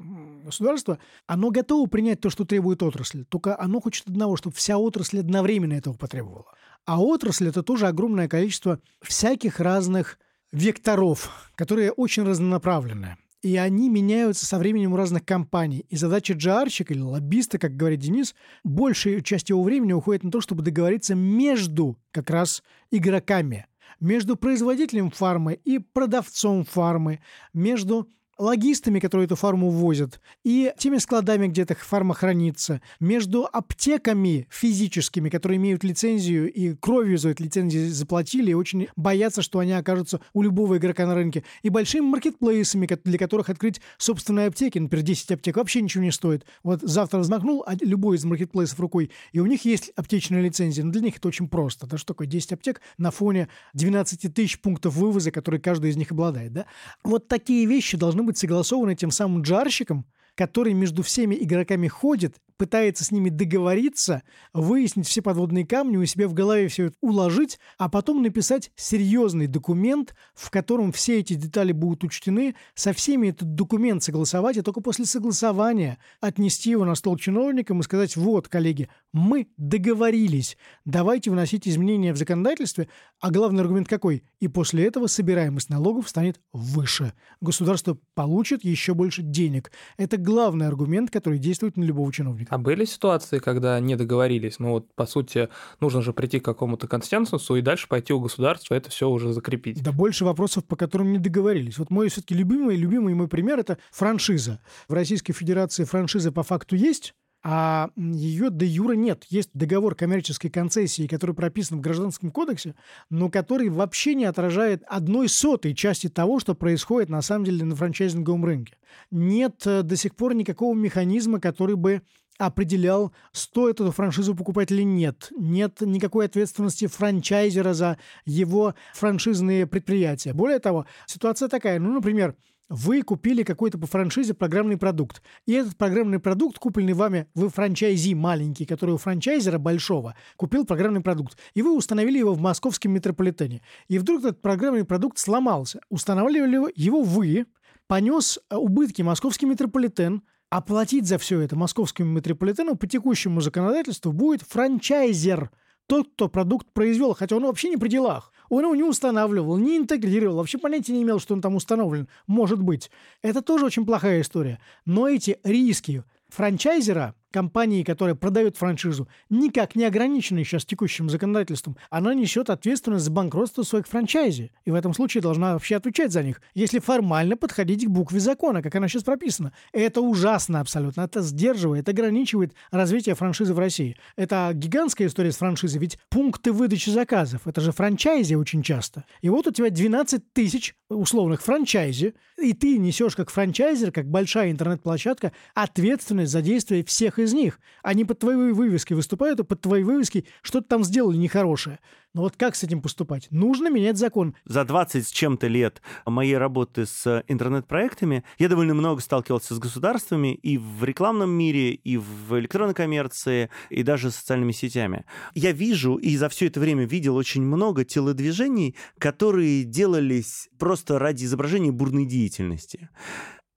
[0.45, 5.21] государство, оно готово принять то, что требует отрасль, только оно хочет одного, чтобы вся отрасль
[5.21, 6.53] одновременно этого потребовала.
[6.87, 10.19] А отрасль— это тоже огромное количество всяких разных
[10.53, 13.19] векторов, которые очень разнонаправленные.
[13.43, 15.85] И они меняются со временем у разных компаний.
[15.89, 20.41] И задача джарщика или лоббиста, как говорит Денис, большая часть его времени уходит на то,
[20.41, 23.67] чтобы договориться между как раз игроками.
[23.99, 27.21] Между производителем фармы и продавцом фармы,
[27.53, 34.47] между логистами, которые эту фарму возят, и теми складами, где эта фарма хранится, между аптеками
[34.51, 39.73] физическими, которые имеют лицензию и кровью за эту лицензию заплатили и очень боятся, что они
[39.73, 45.05] окажутся у любого игрока на рынке, и большими маркетплейсами, для которых открыть собственные аптеки, например,
[45.05, 46.45] 10 аптек вообще ничего не стоит.
[46.63, 51.03] Вот завтра взмахнул любой из маркетплейсов рукой, и у них есть аптечная лицензия, но для
[51.03, 51.87] них это очень просто.
[51.87, 56.13] Это что такое 10 аптек на фоне 12 тысяч пунктов вывоза, которые каждый из них
[56.13, 56.53] обладает.
[56.53, 56.67] Да?
[57.05, 63.05] Вот такие вещи должны быть согласованы тем самым джарщиком, который между всеми игроками ходит, пытается
[63.05, 67.89] с ними договориться, выяснить все подводные камни, у себя в голове все это уложить, а
[67.89, 74.03] потом написать серьезный документ, в котором все эти детали будут учтены, со всеми этот документ
[74.03, 79.49] согласовать, и только после согласования отнести его на стол чиновникам и сказать, вот, коллеги, мы
[79.57, 82.89] договорились, давайте вносить изменения в законодательстве,
[83.21, 84.25] а главный аргумент какой?
[84.41, 87.13] И после этого собираемость налогов станет выше.
[87.41, 89.71] Государство получит еще больше денег.
[89.97, 92.42] Это главный аргумент, который действует на любого чиновника.
[92.51, 94.59] А были ситуации, когда не договорились?
[94.59, 95.49] Ну вот, по сути,
[95.81, 99.83] нужно же прийти к какому-то консенсусу и дальше пойти у государства это все уже закрепить.
[99.83, 101.79] Да больше вопросов, по которым не договорились.
[101.79, 104.61] Вот мой все-таки любимый, любимый мой пример– это франшиза.
[104.89, 109.25] В Российской Федерации франшиза по факту есть, а ее де юра нет.
[109.29, 112.77] Есть договор коммерческой концессии, который прописан в Гражданском кодексе,
[113.11, 117.75] но который вообще не отражает одной сотой части того, что происходит на самом деле на
[117.75, 118.77] франчайзинговом рынке.
[119.11, 122.03] Нет э, до сих пор никакого механизма, который бы
[122.47, 125.31] определял, стоит эту франшизу покупать или нет.
[125.37, 130.33] Нет никакой ответственности франчайзера за его франшизные предприятия.
[130.33, 132.37] Более того, ситуация такая, ну, например,
[132.69, 135.23] вы купили какой-то по франшизе программный продукт.
[135.45, 141.03] И этот программный продукт, купленный вами в франчайзи маленький, который у франчайзера большого, купил программный
[141.03, 141.39] продукт.
[141.53, 143.61] И вы установили его в московском метрополитене.
[143.89, 145.81] И вдруг этот программный продукт сломался.
[145.91, 147.45] Устанавливали его вы,
[147.89, 150.23] понес убытки московский метрополитен,
[150.53, 155.51] Оплатить за все это московскому метрополитену по текущему законодательству будет франчайзер,
[155.87, 158.31] тот, кто продукт произвел, хотя он вообще не при делах.
[158.51, 162.07] Он его не устанавливал, не интегрировал, вообще понятия не имел, что он там установлен.
[162.27, 162.91] Может быть.
[163.23, 164.61] Это тоже очень плохая история.
[164.85, 172.15] Но эти риски франчайзера компании, которая продает франшизу, никак не ограничена сейчас текущим законодательством, она
[172.15, 174.53] несет ответственность за банкротство своих франчайзи.
[174.65, 178.63] И в этом случае должна вообще отвечать за них, если формально подходить к букве закона,
[178.63, 179.53] как она сейчас прописана.
[179.73, 181.03] Это ужасно абсолютно.
[181.03, 183.97] Это сдерживает, ограничивает развитие франшизы в России.
[184.17, 189.05] Это гигантская история с франшизой, ведь пункты выдачи заказов, это же франчайзи очень часто.
[189.23, 194.51] И вот у тебя 12 тысяч условных франчайзи, и ты несешь как франчайзер, как большая
[194.51, 197.61] интернет-площадка, ответственность за действия всех из них.
[197.83, 201.79] Они под твоей вывеской выступают, а под твоей вывеской что-то там сделали нехорошее.
[202.15, 203.29] Но вот как с этим поступать?
[203.31, 204.35] Нужно менять закон.
[204.45, 210.35] За 20 с чем-то лет моей работы с интернет-проектами я довольно много сталкивался с государствами
[210.35, 215.07] и в рекламном мире, и в электронной коммерции, и даже с социальными сетями.
[215.35, 221.25] Я вижу, и за все это время видел очень много телодвижений, которые делались просто ради
[221.25, 222.91] изображения бурной деятельности.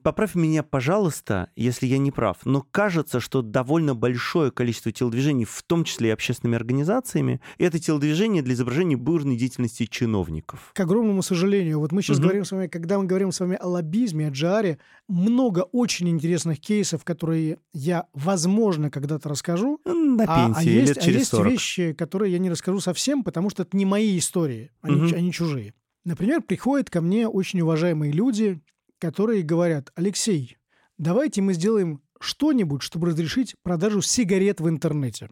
[0.06, 5.64] Поправь меня, пожалуйста, если я не прав, но кажется, что довольно большое количество телодвижений, в
[5.64, 10.70] том числе и общественными организациями, это телодвижение для изображения бурной деятельности чиновников.
[10.76, 12.26] К огромному сожалению, вот мы сейчас угу.
[12.26, 16.60] говорим с вами, когда мы говорим с вами о лоббизме, о джаре, много очень интересных
[16.60, 19.82] кейсов, которые я, возможно, когда-то расскажу.
[19.86, 23.24] На пенсии, а, а есть, лет через а есть вещи, которые я не расскажу совсем,
[23.24, 25.16] потому что это не мои истории, они, угу.
[25.16, 25.74] они чужие.
[26.04, 28.62] Например, приходят ко мне очень уважаемые люди,
[29.00, 30.58] которые говорят, Алексей,
[30.98, 35.30] давайте мы сделаем что-нибудь, чтобы разрешить продажу сигарет в интернете.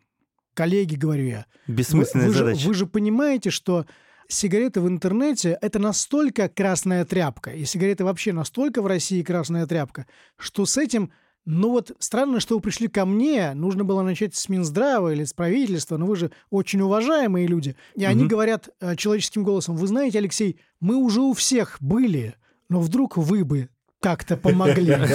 [0.54, 1.46] Коллеги, говорю я.
[1.68, 2.60] Бессмысленная вы, вы задача.
[2.60, 3.86] Же, вы же понимаете, что
[4.28, 10.06] сигареты в интернете– это настолько красная тряпка, и сигареты вообще настолько в России красная тряпка,
[10.38, 11.12] что с этим
[11.46, 13.54] ну вот странно, что вы пришли ко мне.
[13.54, 17.76] Нужно было начать с Минздрава или с правительства, но вы же очень уважаемые люди.
[17.96, 18.12] И угу.
[18.12, 22.36] они говорят э, человеческим голосом, вы знаете, Алексей, мы уже у всех были,
[22.74, 23.70] но вдруг вы бы
[24.02, 24.96] как-то помогли.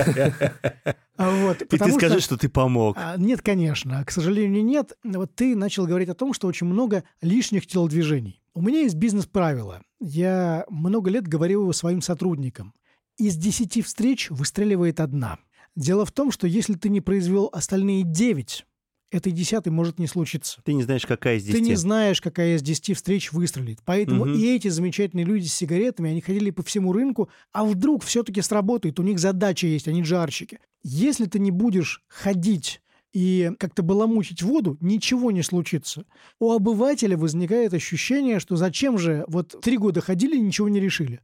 [1.18, 2.96] Вот, и ты скажи, что, что ты помог.
[2.96, 4.04] А, нет, конечно.
[4.04, 4.92] К сожалению, нет.
[5.02, 8.40] Вот ты начал говорить о том, что очень много лишних телодвижений.
[8.54, 9.82] У меня есть бизнес-правило.
[9.98, 12.72] Я много лет говорил его своим сотрудникам.
[13.16, 15.38] Из десяти встреч выстреливает одна.
[15.74, 18.64] Дело в том, что если ты не произвел остальные девять,
[19.10, 20.60] этой десятой может не случиться.
[20.64, 21.62] Ты не знаешь, какая из десяти.
[21.62, 23.80] Ты не знаешь, какая из десяти встреч выстрелит.
[23.84, 24.30] Поэтому угу.
[24.30, 29.00] и эти замечательные люди с сигаретами, они ходили по всему рынку, а вдруг все-таки сработает,
[29.00, 30.60] у них задача есть, они джарщики.
[30.82, 36.04] Если ты не будешь ходить и как-то баламутить воду, ничего не случится.
[36.38, 41.20] У обывателя возникает ощущение, что зачем же вот три года ходили и ничего не решили,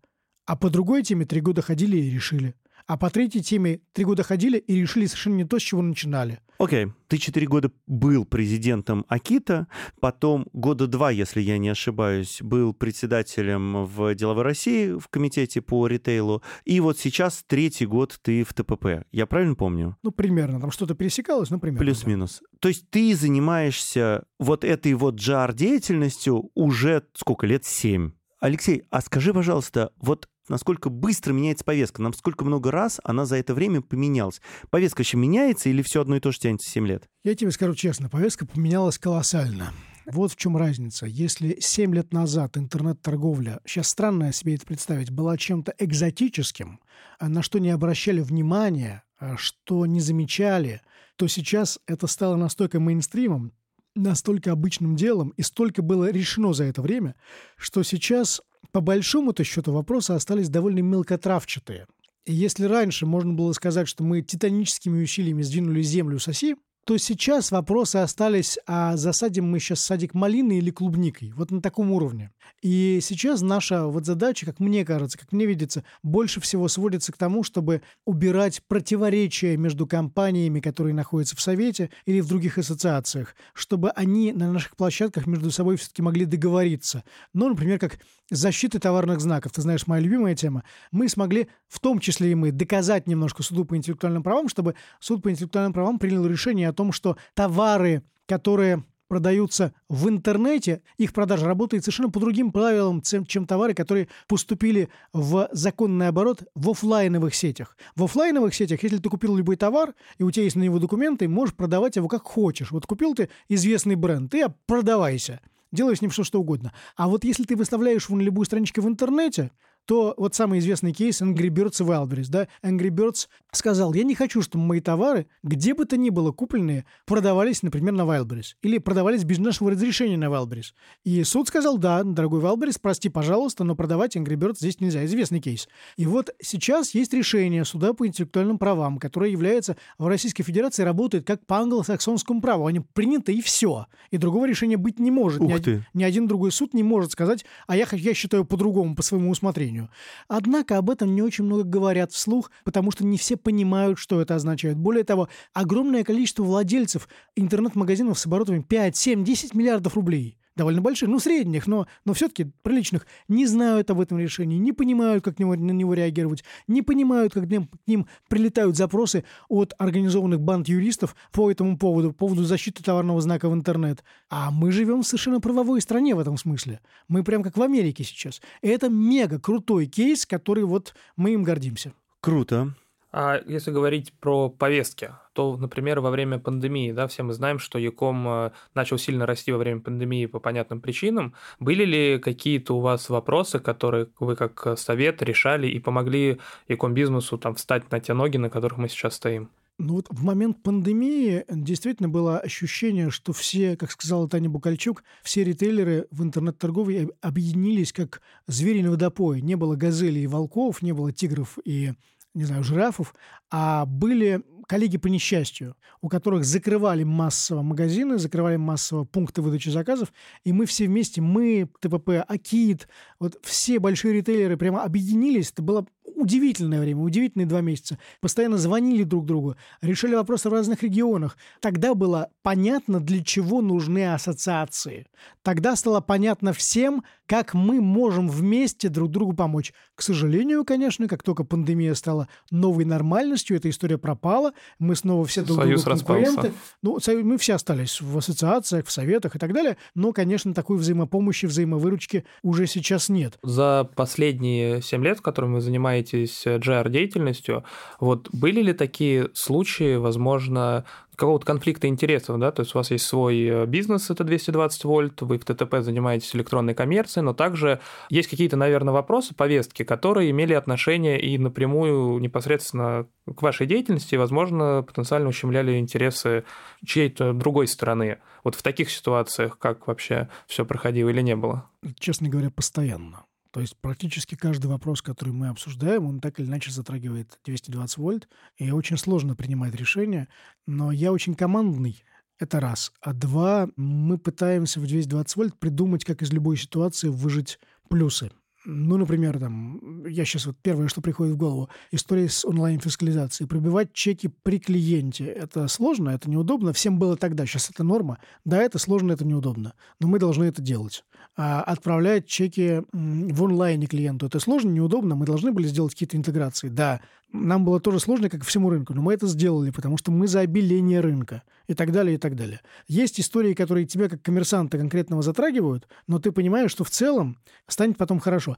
[0.46, 2.54] а по другой теме три года ходили и решили.
[2.86, 6.40] А по третьей теме три года ходили и решили совершенно не то, с чего начинали.
[6.58, 6.92] Окей, okay.
[7.08, 9.66] ты четыре года был президентом Акита,
[10.00, 15.86] потом года два, если я не ошибаюсь, был председателем в Деловой России в комитете по
[15.86, 19.04] ритейлу, и вот сейчас третий год ты в ТПП.
[19.10, 19.96] Я правильно помню?
[20.02, 20.60] Ну, примерно.
[20.60, 21.84] Там что-то пересекалось, ну, примерно.
[21.84, 22.40] Плюс-минус.
[22.40, 22.58] Да.
[22.60, 27.64] То есть ты занимаешься вот этой вот джар-деятельностью уже сколько лет?
[27.64, 28.12] Семь.
[28.40, 33.54] Алексей, а скажи, пожалуйста, вот насколько быстро меняется повестка, насколько много раз она за это
[33.54, 34.40] время поменялась.
[34.70, 37.08] Повестка еще меняется или все одно и то же тянется 7 лет?
[37.22, 39.72] Я тебе скажу честно, повестка поменялась колоссально.
[40.06, 41.06] Вот в чем разница.
[41.06, 46.80] Если 7 лет назад интернет-торговля, сейчас странно себе это представить, была чем-то экзотическим,
[47.18, 50.82] а на что не обращали внимания, а что не замечали,
[51.16, 53.52] то сейчас это стало настолько мейнстримом,
[53.94, 57.14] настолько обычным делом, и столько было решено за это время,
[57.56, 58.42] что сейчас
[58.74, 61.86] по большому-то счету вопросы остались довольно мелкотравчатые.
[62.26, 66.96] И если раньше можно было сказать, что мы титаническими усилиями сдвинули землю с оси, то
[66.98, 71.32] сейчас вопросы остались, а засадим мы сейчас садик малиной или клубникой.
[71.32, 72.30] Вот на таком уровне.
[72.62, 77.16] И сейчас наша вот задача, как мне кажется, как мне видится, больше всего сводится к
[77.16, 83.90] тому, чтобы убирать противоречия между компаниями, которые находятся в Совете или в других ассоциациях, чтобы
[83.90, 87.04] они на наших площадках между собой все-таки могли договориться.
[87.32, 87.98] Ну, например, как
[88.30, 89.52] защиты товарных знаков.
[89.52, 90.64] Ты знаешь, моя любимая тема.
[90.90, 95.22] Мы смогли, в том числе и мы, доказать немножко суду по интеллектуальным правам, чтобы суд
[95.22, 101.46] по интеллектуальным правам принял решение о том, что товары, которые продаются в интернете, их продажа
[101.46, 107.76] работает совершенно по другим правилам, чем товары, которые поступили в законный оборот в офлайновых сетях.
[107.94, 111.28] В офлайновых сетях, если ты купил любой товар, и у тебя есть на него документы,
[111.28, 112.70] можешь продавать его как хочешь.
[112.70, 115.40] Вот купил ты известный бренд, ты продавайся
[115.74, 116.72] делай с ним все что угодно.
[116.96, 119.50] А вот если ты выставляешь его на любую страничку в интернете,
[119.86, 124.14] то вот самый известный кейс Angry Birds и Wildberries, да, Angry Birds сказал, я не
[124.14, 128.78] хочу, чтобы мои товары, где бы то ни было купленные, продавались, например, на Wildberries или
[128.78, 130.72] продавались без нашего разрешения на Wildberries.
[131.04, 135.04] И суд сказал, да, дорогой Wildberries, прости, пожалуйста, но продавать Angry Birds здесь нельзя.
[135.04, 135.68] Известный кейс.
[135.96, 141.26] И вот сейчас есть решение суда по интеллектуальным правам, которое является в Российской Федерации, работает
[141.26, 142.66] как по англосаксонскому праву.
[142.66, 143.86] Они приняты и все.
[144.10, 145.40] И другого решения быть не может.
[145.40, 145.70] Ух ни, ты.
[145.70, 149.30] Один, ни один другой суд не может сказать, а я, я считаю по-другому, по своему
[149.30, 149.90] усмотрению сожалению.
[150.28, 154.34] Однако об этом не очень много говорят вслух, потому что не все понимают, что это
[154.34, 154.76] означает.
[154.76, 161.08] Более того, огромное количество владельцев интернет-магазинов с оборотами 5, 7, 10 миллиардов рублей– довольно больших,
[161.08, 165.54] ну, средних, но, но все-таки приличных, не знают об этом решении, не понимают, как на
[165.54, 171.16] него реагировать, не понимают, как к ним, к ним прилетают запросы от организованных банд юристов
[171.32, 174.04] по этому поводу, по поводу защиты товарного знака в интернет.
[174.30, 176.80] А мы живем в совершенно правовой стране в этом смысле.
[177.08, 178.40] Мы прям как в Америке сейчас.
[178.62, 181.92] Это мега крутой кейс, который вот мы им гордимся.
[182.20, 182.74] Круто.
[183.16, 187.78] А если говорить про повестки, то, например, во время пандемии, да, все мы знаем, что
[187.78, 191.32] Яком э, начал сильно расти во время пандемии по понятным причинам.
[191.60, 197.38] Были ли какие-то у вас вопросы, которые вы как совет решали и помогли Яком бизнесу
[197.38, 199.48] там встать на те ноги, на которых мы сейчас стоим?
[199.78, 205.44] Ну вот в момент пандемии действительно было ощущение, что все, как сказала Таня Букальчук, все
[205.44, 209.40] ритейлеры в интернет-торговле объединились как звери на водопое.
[209.40, 211.92] Не было газелей и волков, не было тигров и
[212.34, 213.14] не знаю, жирафов,
[213.50, 220.12] а были коллеги по несчастью, у которых закрывали массово магазины, закрывали массово пункты выдачи заказов,
[220.44, 225.50] и мы все вместе, мы, ТПП, Акит, вот все большие ритейлеры прямо объединились.
[225.50, 227.98] Это было удивительное время, удивительные два месяца.
[228.20, 231.36] Постоянно звонили друг другу, решили вопросы в разных регионах.
[231.60, 235.06] Тогда было понятно, для чего нужны ассоциации.
[235.42, 239.72] Тогда стало понятно всем, как мы можем вместе друг другу помочь.
[239.94, 245.42] К сожалению, конечно, как только пандемия стала новой нормальностью, эта история пропала, мы снова все
[245.42, 246.52] друг Союз другу конкуренты.
[246.82, 247.12] распался.
[247.14, 251.46] Ну, мы все остались в ассоциациях, в советах и так далее, но, конечно, такой взаимопомощи,
[251.46, 253.38] взаимовыручки уже сейчас нет.
[253.42, 255.60] За последние 7 лет, в котором вы
[255.94, 257.64] занимаетесь GR-деятельностью,
[258.00, 260.84] вот были ли такие случаи, возможно,
[261.16, 265.22] какого-то конфликта интересов, да, то есть у вас есть свой э, бизнес, это 220 вольт,
[265.22, 267.80] вы в ТТП занимаетесь электронной коммерцией, но также
[268.10, 274.84] есть какие-то, наверное, вопросы, повестки, которые имели отношение и напрямую непосредственно к вашей деятельности, возможно,
[274.84, 276.44] потенциально ущемляли интересы
[276.84, 278.18] чьей-то другой стороны.
[278.42, 281.70] Вот в таких ситуациях как вообще все проходило или не было?
[282.00, 283.24] Честно говоря, постоянно.
[283.54, 288.28] То есть практически каждый вопрос, который мы обсуждаем, он так или иначе затрагивает 220 вольт,
[288.56, 290.26] и очень сложно принимать решения,
[290.66, 292.02] но я очень командный,
[292.40, 292.92] это раз.
[293.00, 298.32] А два, мы пытаемся в 220 вольт придумать, как из любой ситуации выжить плюсы.
[298.66, 303.46] Ну, например, там, я сейчас вот первое, что приходит в голову, история с онлайн-фискализацией.
[303.46, 305.26] Пробивать чеки при клиенте.
[305.26, 306.72] Это сложно, это неудобно.
[306.72, 308.18] Всем было тогда, сейчас это норма.
[308.44, 309.74] Да, это сложно, это неудобно.
[310.00, 311.04] Но мы должны это делать.
[311.36, 314.26] А отправлять чеки в онлайне клиенту.
[314.26, 315.14] Это сложно, неудобно.
[315.16, 316.68] Мы должны были сделать какие-то интеграции.
[316.68, 317.00] Да,
[317.32, 320.28] нам было тоже сложно, как и всему рынку, но мы это сделали, потому что мы
[320.28, 322.60] за обеление рынка и так далее, и так далее.
[322.86, 327.98] Есть истории, которые тебя как коммерсанта конкретного затрагивают, но ты понимаешь, что в целом станет
[327.98, 328.56] потом хорошо.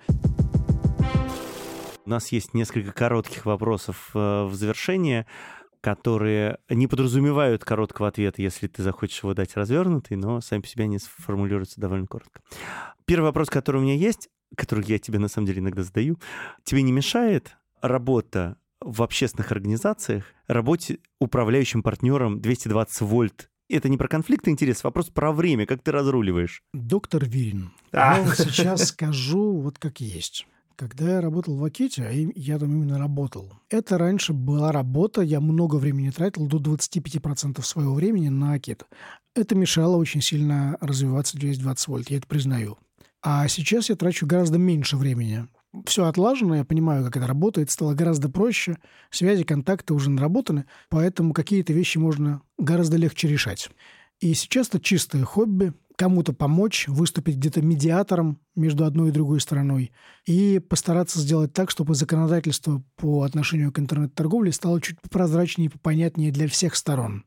[2.05, 5.27] У нас есть несколько коротких вопросов э, в завершение,
[5.87, 10.83] которые не подразумевают короткого ответа, если ты захочешь его дать развернутый, но сами по себе
[10.83, 12.41] они сформулируются довольно коротко.
[13.05, 16.19] Первый вопрос, который у меня есть, который я тебе на самом деле иногда задаю,
[16.65, 23.49] тебе не мешает работа в общественных организациях работе управляющим партнером 220 вольт?
[23.69, 26.65] Это не про конфликт интересов, а просто про время, как ты разруливаешь.
[26.75, 28.17] Доктор Вирин, А.
[28.17, 30.49] я вам сейчас скажу вот как есть.
[30.77, 35.41] Когда я работал в Аките, а я там именно работал, это раньше была работа, я
[35.41, 38.85] много времени тратил, до 25% своего времени на Акит.
[39.35, 42.77] Это мешало очень сильно развиваться 220 вольт, я это признаю.
[43.23, 45.49] А сейчас я трачу гораздо меньше времени.
[45.87, 48.77] Все отлажено, я понимаю, как это работает, стало гораздо проще,
[49.11, 53.71] связи, контакты уже наработаны, поэтому какие-то вещи можно гораздо легче решать.
[54.21, 59.93] И сейчас это чистое хобби, кому-то помочь, выступить где-то медиатором между одной и другой стороной
[60.27, 66.31] и постараться сделать так, чтобы законодательство по отношению к интернет-торговле стало чуть прозрачнее и попонятнее
[66.31, 67.25] для всех сторон.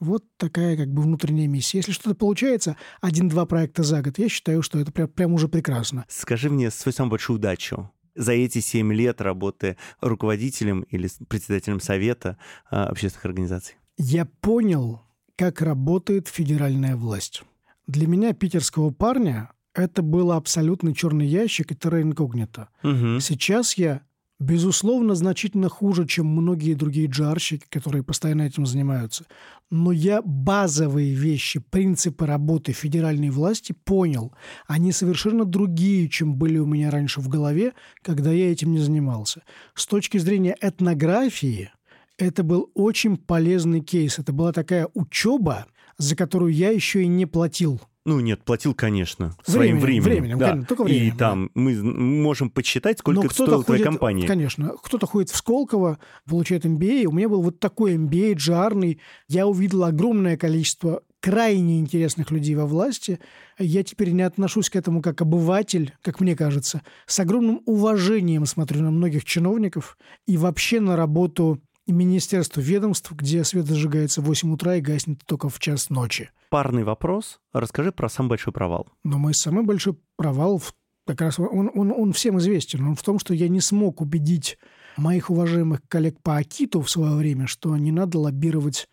[0.00, 1.78] Вот такая как бы внутренняя миссия.
[1.78, 6.04] Если что-то получается, один-два проекта за год, я считаю, что это прям, прям уже прекрасно.
[6.08, 12.36] Скажи мне свою самую большую удачу за эти 7 лет работы руководителем или председателем совета
[12.70, 13.76] а, общественных организаций.
[13.96, 15.02] Я понял,
[15.36, 17.42] как работает федеральная власть.
[17.88, 22.68] Для меня, питерского парня, это было абсолютно черный ящик и терра инкогнито.
[22.82, 23.18] Мгм.
[23.20, 24.02] Сейчас я,
[24.38, 29.24] безусловно, значительно хуже, чем многие другие джарщики, которые постоянно этим занимаются.
[29.70, 34.34] Но я базовые вещи, принципы работы федеральной власти понял.
[34.66, 37.72] Они совершенно другие, чем были у меня раньше в голове,
[38.02, 39.44] когда я этим не занимался.
[39.74, 41.70] С точки зрения этнографии,
[42.18, 44.18] это был очень полезный кейс.
[44.18, 45.64] Это была такая учеба,
[45.98, 47.80] за которую я еще и не платил.
[48.04, 50.04] Ну нет, платил, конечно, своим Временем, временем.
[50.22, 50.48] временем, да.
[50.50, 54.26] конечно, только И временем, там мы з- можем подсчитать, сколько это стоило твоей компании.
[54.26, 54.72] Конечно.
[54.82, 57.04] Кто-то ходит в Сколково, получает MBA.
[57.04, 58.98] У меня был вот такой MBA, джарный.
[59.28, 63.18] Я увидел огромное количество крайне интересных людей во власти.
[63.58, 66.80] Я теперь не отношусь к этому как обыватель, как мне кажется.
[67.06, 71.60] С огромным уважением смотрю на многих чиновников и вообще на работу
[71.92, 76.30] министерств, ведомств, где свет зажигается в 8 утра и гаснет только в час ночи.
[76.50, 77.40] Парный вопрос.
[77.52, 78.86] Расскажи про самый большой провал.
[79.04, 80.74] Но мой самый большой провал в-
[81.06, 82.86] как раз он, он, он всем известен.
[82.86, 84.58] Он в том, что я не смог убедить
[84.96, 88.88] моих уважаемых коллег по Акиту в свое время, что не надо лоббировать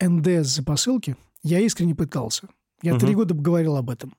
[0.00, 1.16] НДС за посылки.
[1.42, 2.48] Я искренне пытался.
[2.82, 3.00] Я Мгм.
[3.00, 4.14] три года говорил об этом.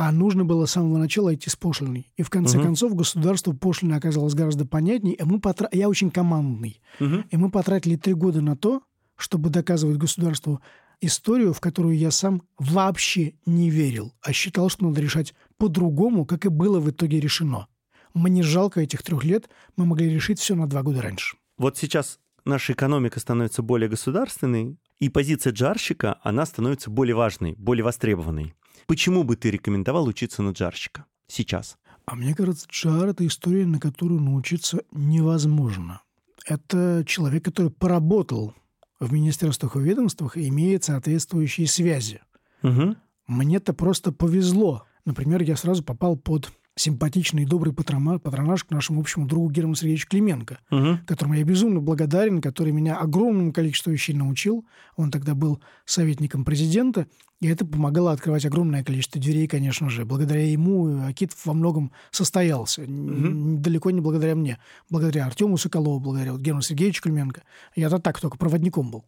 [0.00, 2.06] А нужно было с самого начала идти с пошлиной.
[2.16, 2.66] И в конце Мгм.
[2.66, 5.16] концов государству пошлина оказалась гораздо понятнее.
[5.16, 5.68] И мы потра...
[5.72, 6.80] Я очень командный.
[7.00, 8.82] И мы потратили три года на то,
[9.16, 10.60] чтобы доказывать государству
[11.00, 16.46] историю, в которую я сам вообще не верил, а считал, что надо решать по-другому, как
[16.46, 17.66] и было в итоге решено.
[18.14, 21.36] Мне жалко этих трех лет, мы могли решить все на два года раньше.
[21.56, 27.84] Вот сейчас наша экономика становится более государственной, и позиция джарщика, она становится более важной, более
[27.84, 28.54] востребованной.
[28.86, 31.78] Почему бы ты рекомендовал учиться на джарщика сейчас?
[32.06, 36.02] А мне кажется, джар— это история, на которую научиться невозможно.
[36.46, 38.54] Это человек, который поработал
[38.98, 42.22] в министерствах и ведомствах и имеет соответствующие связи.
[42.62, 42.96] Угу.
[43.26, 44.84] Мне-то просто повезло.
[45.04, 50.08] Например, я сразу попал под симпатичный и добрый патронаж к нашему общему другу Герману Сергеевичу
[50.08, 50.98] Клименко, Угу.
[51.06, 54.64] которому я безумно благодарен, который меня огромному количеству вещей научил.
[54.96, 57.06] Он тогда был советником президента,
[57.40, 60.04] и это помогало открывать огромное количество дверей, конечно же.
[60.04, 62.82] Благодаря ему Акит во многом состоялся.
[62.82, 64.58] Н- Далеко не благодаря мне.
[64.90, 67.42] Благодаря Артему Соколову, благодаря вот Герману Сергеевичу Клименко.
[67.76, 69.04] Я-то так только проводником был.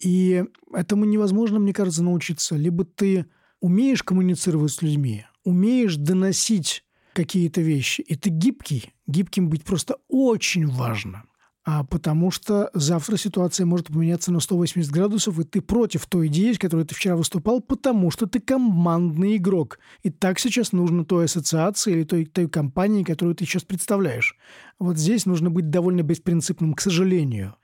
[0.00, 2.56] И этому невозможно, мне кажется, научиться.
[2.56, 3.26] Либо ты
[3.60, 6.84] умеешь коммуницировать с людьми, умеешь доносить
[7.18, 8.92] какие-то вещи, и ты гибкий.
[9.08, 11.24] Гибким быть просто очень важно.
[11.64, 16.52] А потому что завтра ситуация может поменяться на 180 градусов, и ты против той идеи,
[16.52, 19.80] с которой ты вчера выступал, потому что ты командный игрок.
[20.04, 24.36] И так сейчас нужно той ассоциации или той, той компании, которую ты сейчас представляешь.
[24.78, 27.56] Вот здесь нужно быть довольно беспринципным, к сожалению.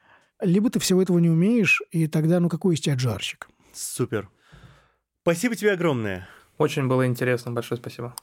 [0.43, 3.49] Либо ты всего этого не умеешь, и тогда, ну какой из тебя джарщик?
[3.73, 4.29] Супер.
[5.23, 6.27] Спасибо тебе огромное.
[6.59, 8.15] Очень было интересно, большое спасибо.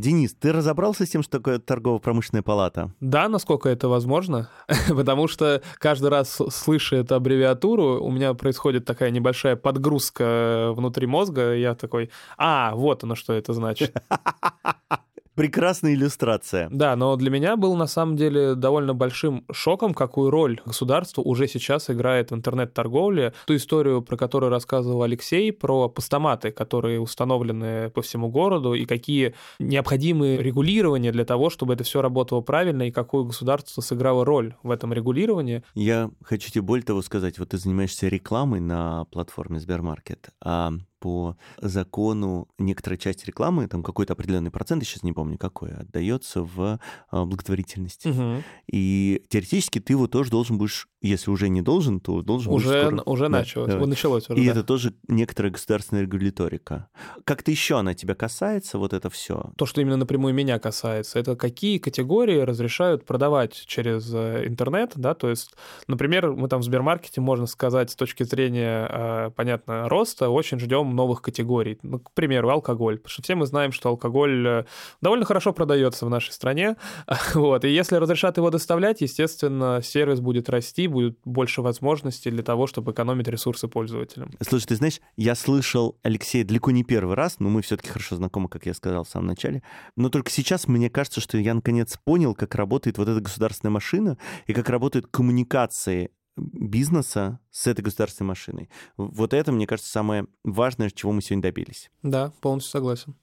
[0.00, 2.90] Денис, ты разобрался с тем, что такое торгово-промышленная палата?
[3.00, 4.48] Да, насколько это возможно,
[4.88, 11.54] потому что каждый раз, слыша эту аббревиатуру, у меня происходит такая небольшая подгрузка внутри мозга,
[11.54, 13.94] я такой, а, вот оно что это значит.
[15.40, 16.68] Прекрасная иллюстрация.
[16.70, 21.48] Да, но для меня был на самом деле довольно большим шоком, какую роль государство уже
[21.48, 23.32] сейчас играет в интернет-торговле.
[23.46, 29.34] Ту историю, про которую рассказывал Алексей, про постаматы, которые установлены по всему городу, и какие
[29.58, 34.70] необходимые регулирования для того, чтобы это все работало правильно, и какую государство сыграло роль в
[34.70, 35.62] этом регулировании.
[35.74, 41.36] Я хочу тебе более того сказать, вот ты занимаешься рекламой на платформе Сбермаркет, а по
[41.60, 46.78] закону некоторая часть рекламы, там какой-то определенный процент, я сейчас не помню какой, отдается в
[47.10, 48.04] а, благотворительность.
[48.04, 48.44] Мгм.
[48.70, 53.02] И теоретически ты его тоже должен будешь, если уже не должен, то должен Уже, скоро.
[53.06, 53.86] уже Да, началось, давай.
[53.88, 54.40] началось уже.
[54.40, 54.52] И да.
[54.52, 56.88] это тоже некоторая государственная регуляторика.
[57.24, 59.52] Как-то еще она тебя касается, вот это все.
[59.56, 65.14] То, что именно напрямую меня касается, это какие категории разрешают продавать через э, интернет, да,
[65.14, 65.54] то есть,
[65.86, 70.89] например, мы там в Сбермаркете, можно сказать, с точки зрения, э, понятно, роста, очень ждем
[70.94, 71.78] новых категорий.
[71.82, 74.64] Ну, к примеру, алкоголь, потому что все мы знаем, что алкоголь э,
[75.00, 76.76] довольно хорошо продается в нашей стране,
[77.34, 82.66] вот, и если разрешат его доставлять, естественно, сервис будет расти, будет больше возможностей для того,
[82.66, 84.30] чтобы экономить ресурсы пользователям.
[84.40, 88.48] Слушай, ты знаешь, я слышал Алексея далеко не первый раз, но мы все-таки хорошо знакомы,
[88.48, 89.62] как я сказал в самом начале.
[89.96, 94.18] Но только сейчас мне кажется, что я наконец понял, как работает вот эта государственная машина
[94.46, 98.70] и как работают коммуникации бизнеса с этой государственной машиной.
[98.96, 101.90] Вот это, мне кажется, самое важное, чего мы сегодня добились.
[102.02, 103.14] Да, полностью согласен.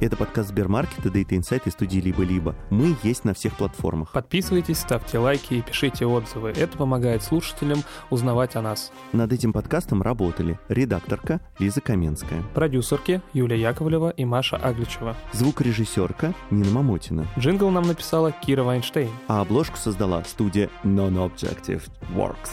[0.00, 2.54] Это подкаст Сбермаркета, Data Insight и студии «Либо-либо».
[2.70, 4.12] Мы есть на всех платформах.
[4.12, 6.50] Подписывайтесь, ставьте лайки и пишите отзывы.
[6.50, 8.92] Это помогает слушателям узнавать о нас.
[9.12, 15.16] Над этим подкастом работали редакторка Лиза Каменская, Продюсерки Юлия Яковлева и Маша Агличева.
[15.32, 19.10] звукорежиссерка Нина Мамотина, Джингл нам написала Кира Вайнштейн.
[19.26, 21.82] а обложку создала студия Non-Objective
[22.14, 22.50] Works.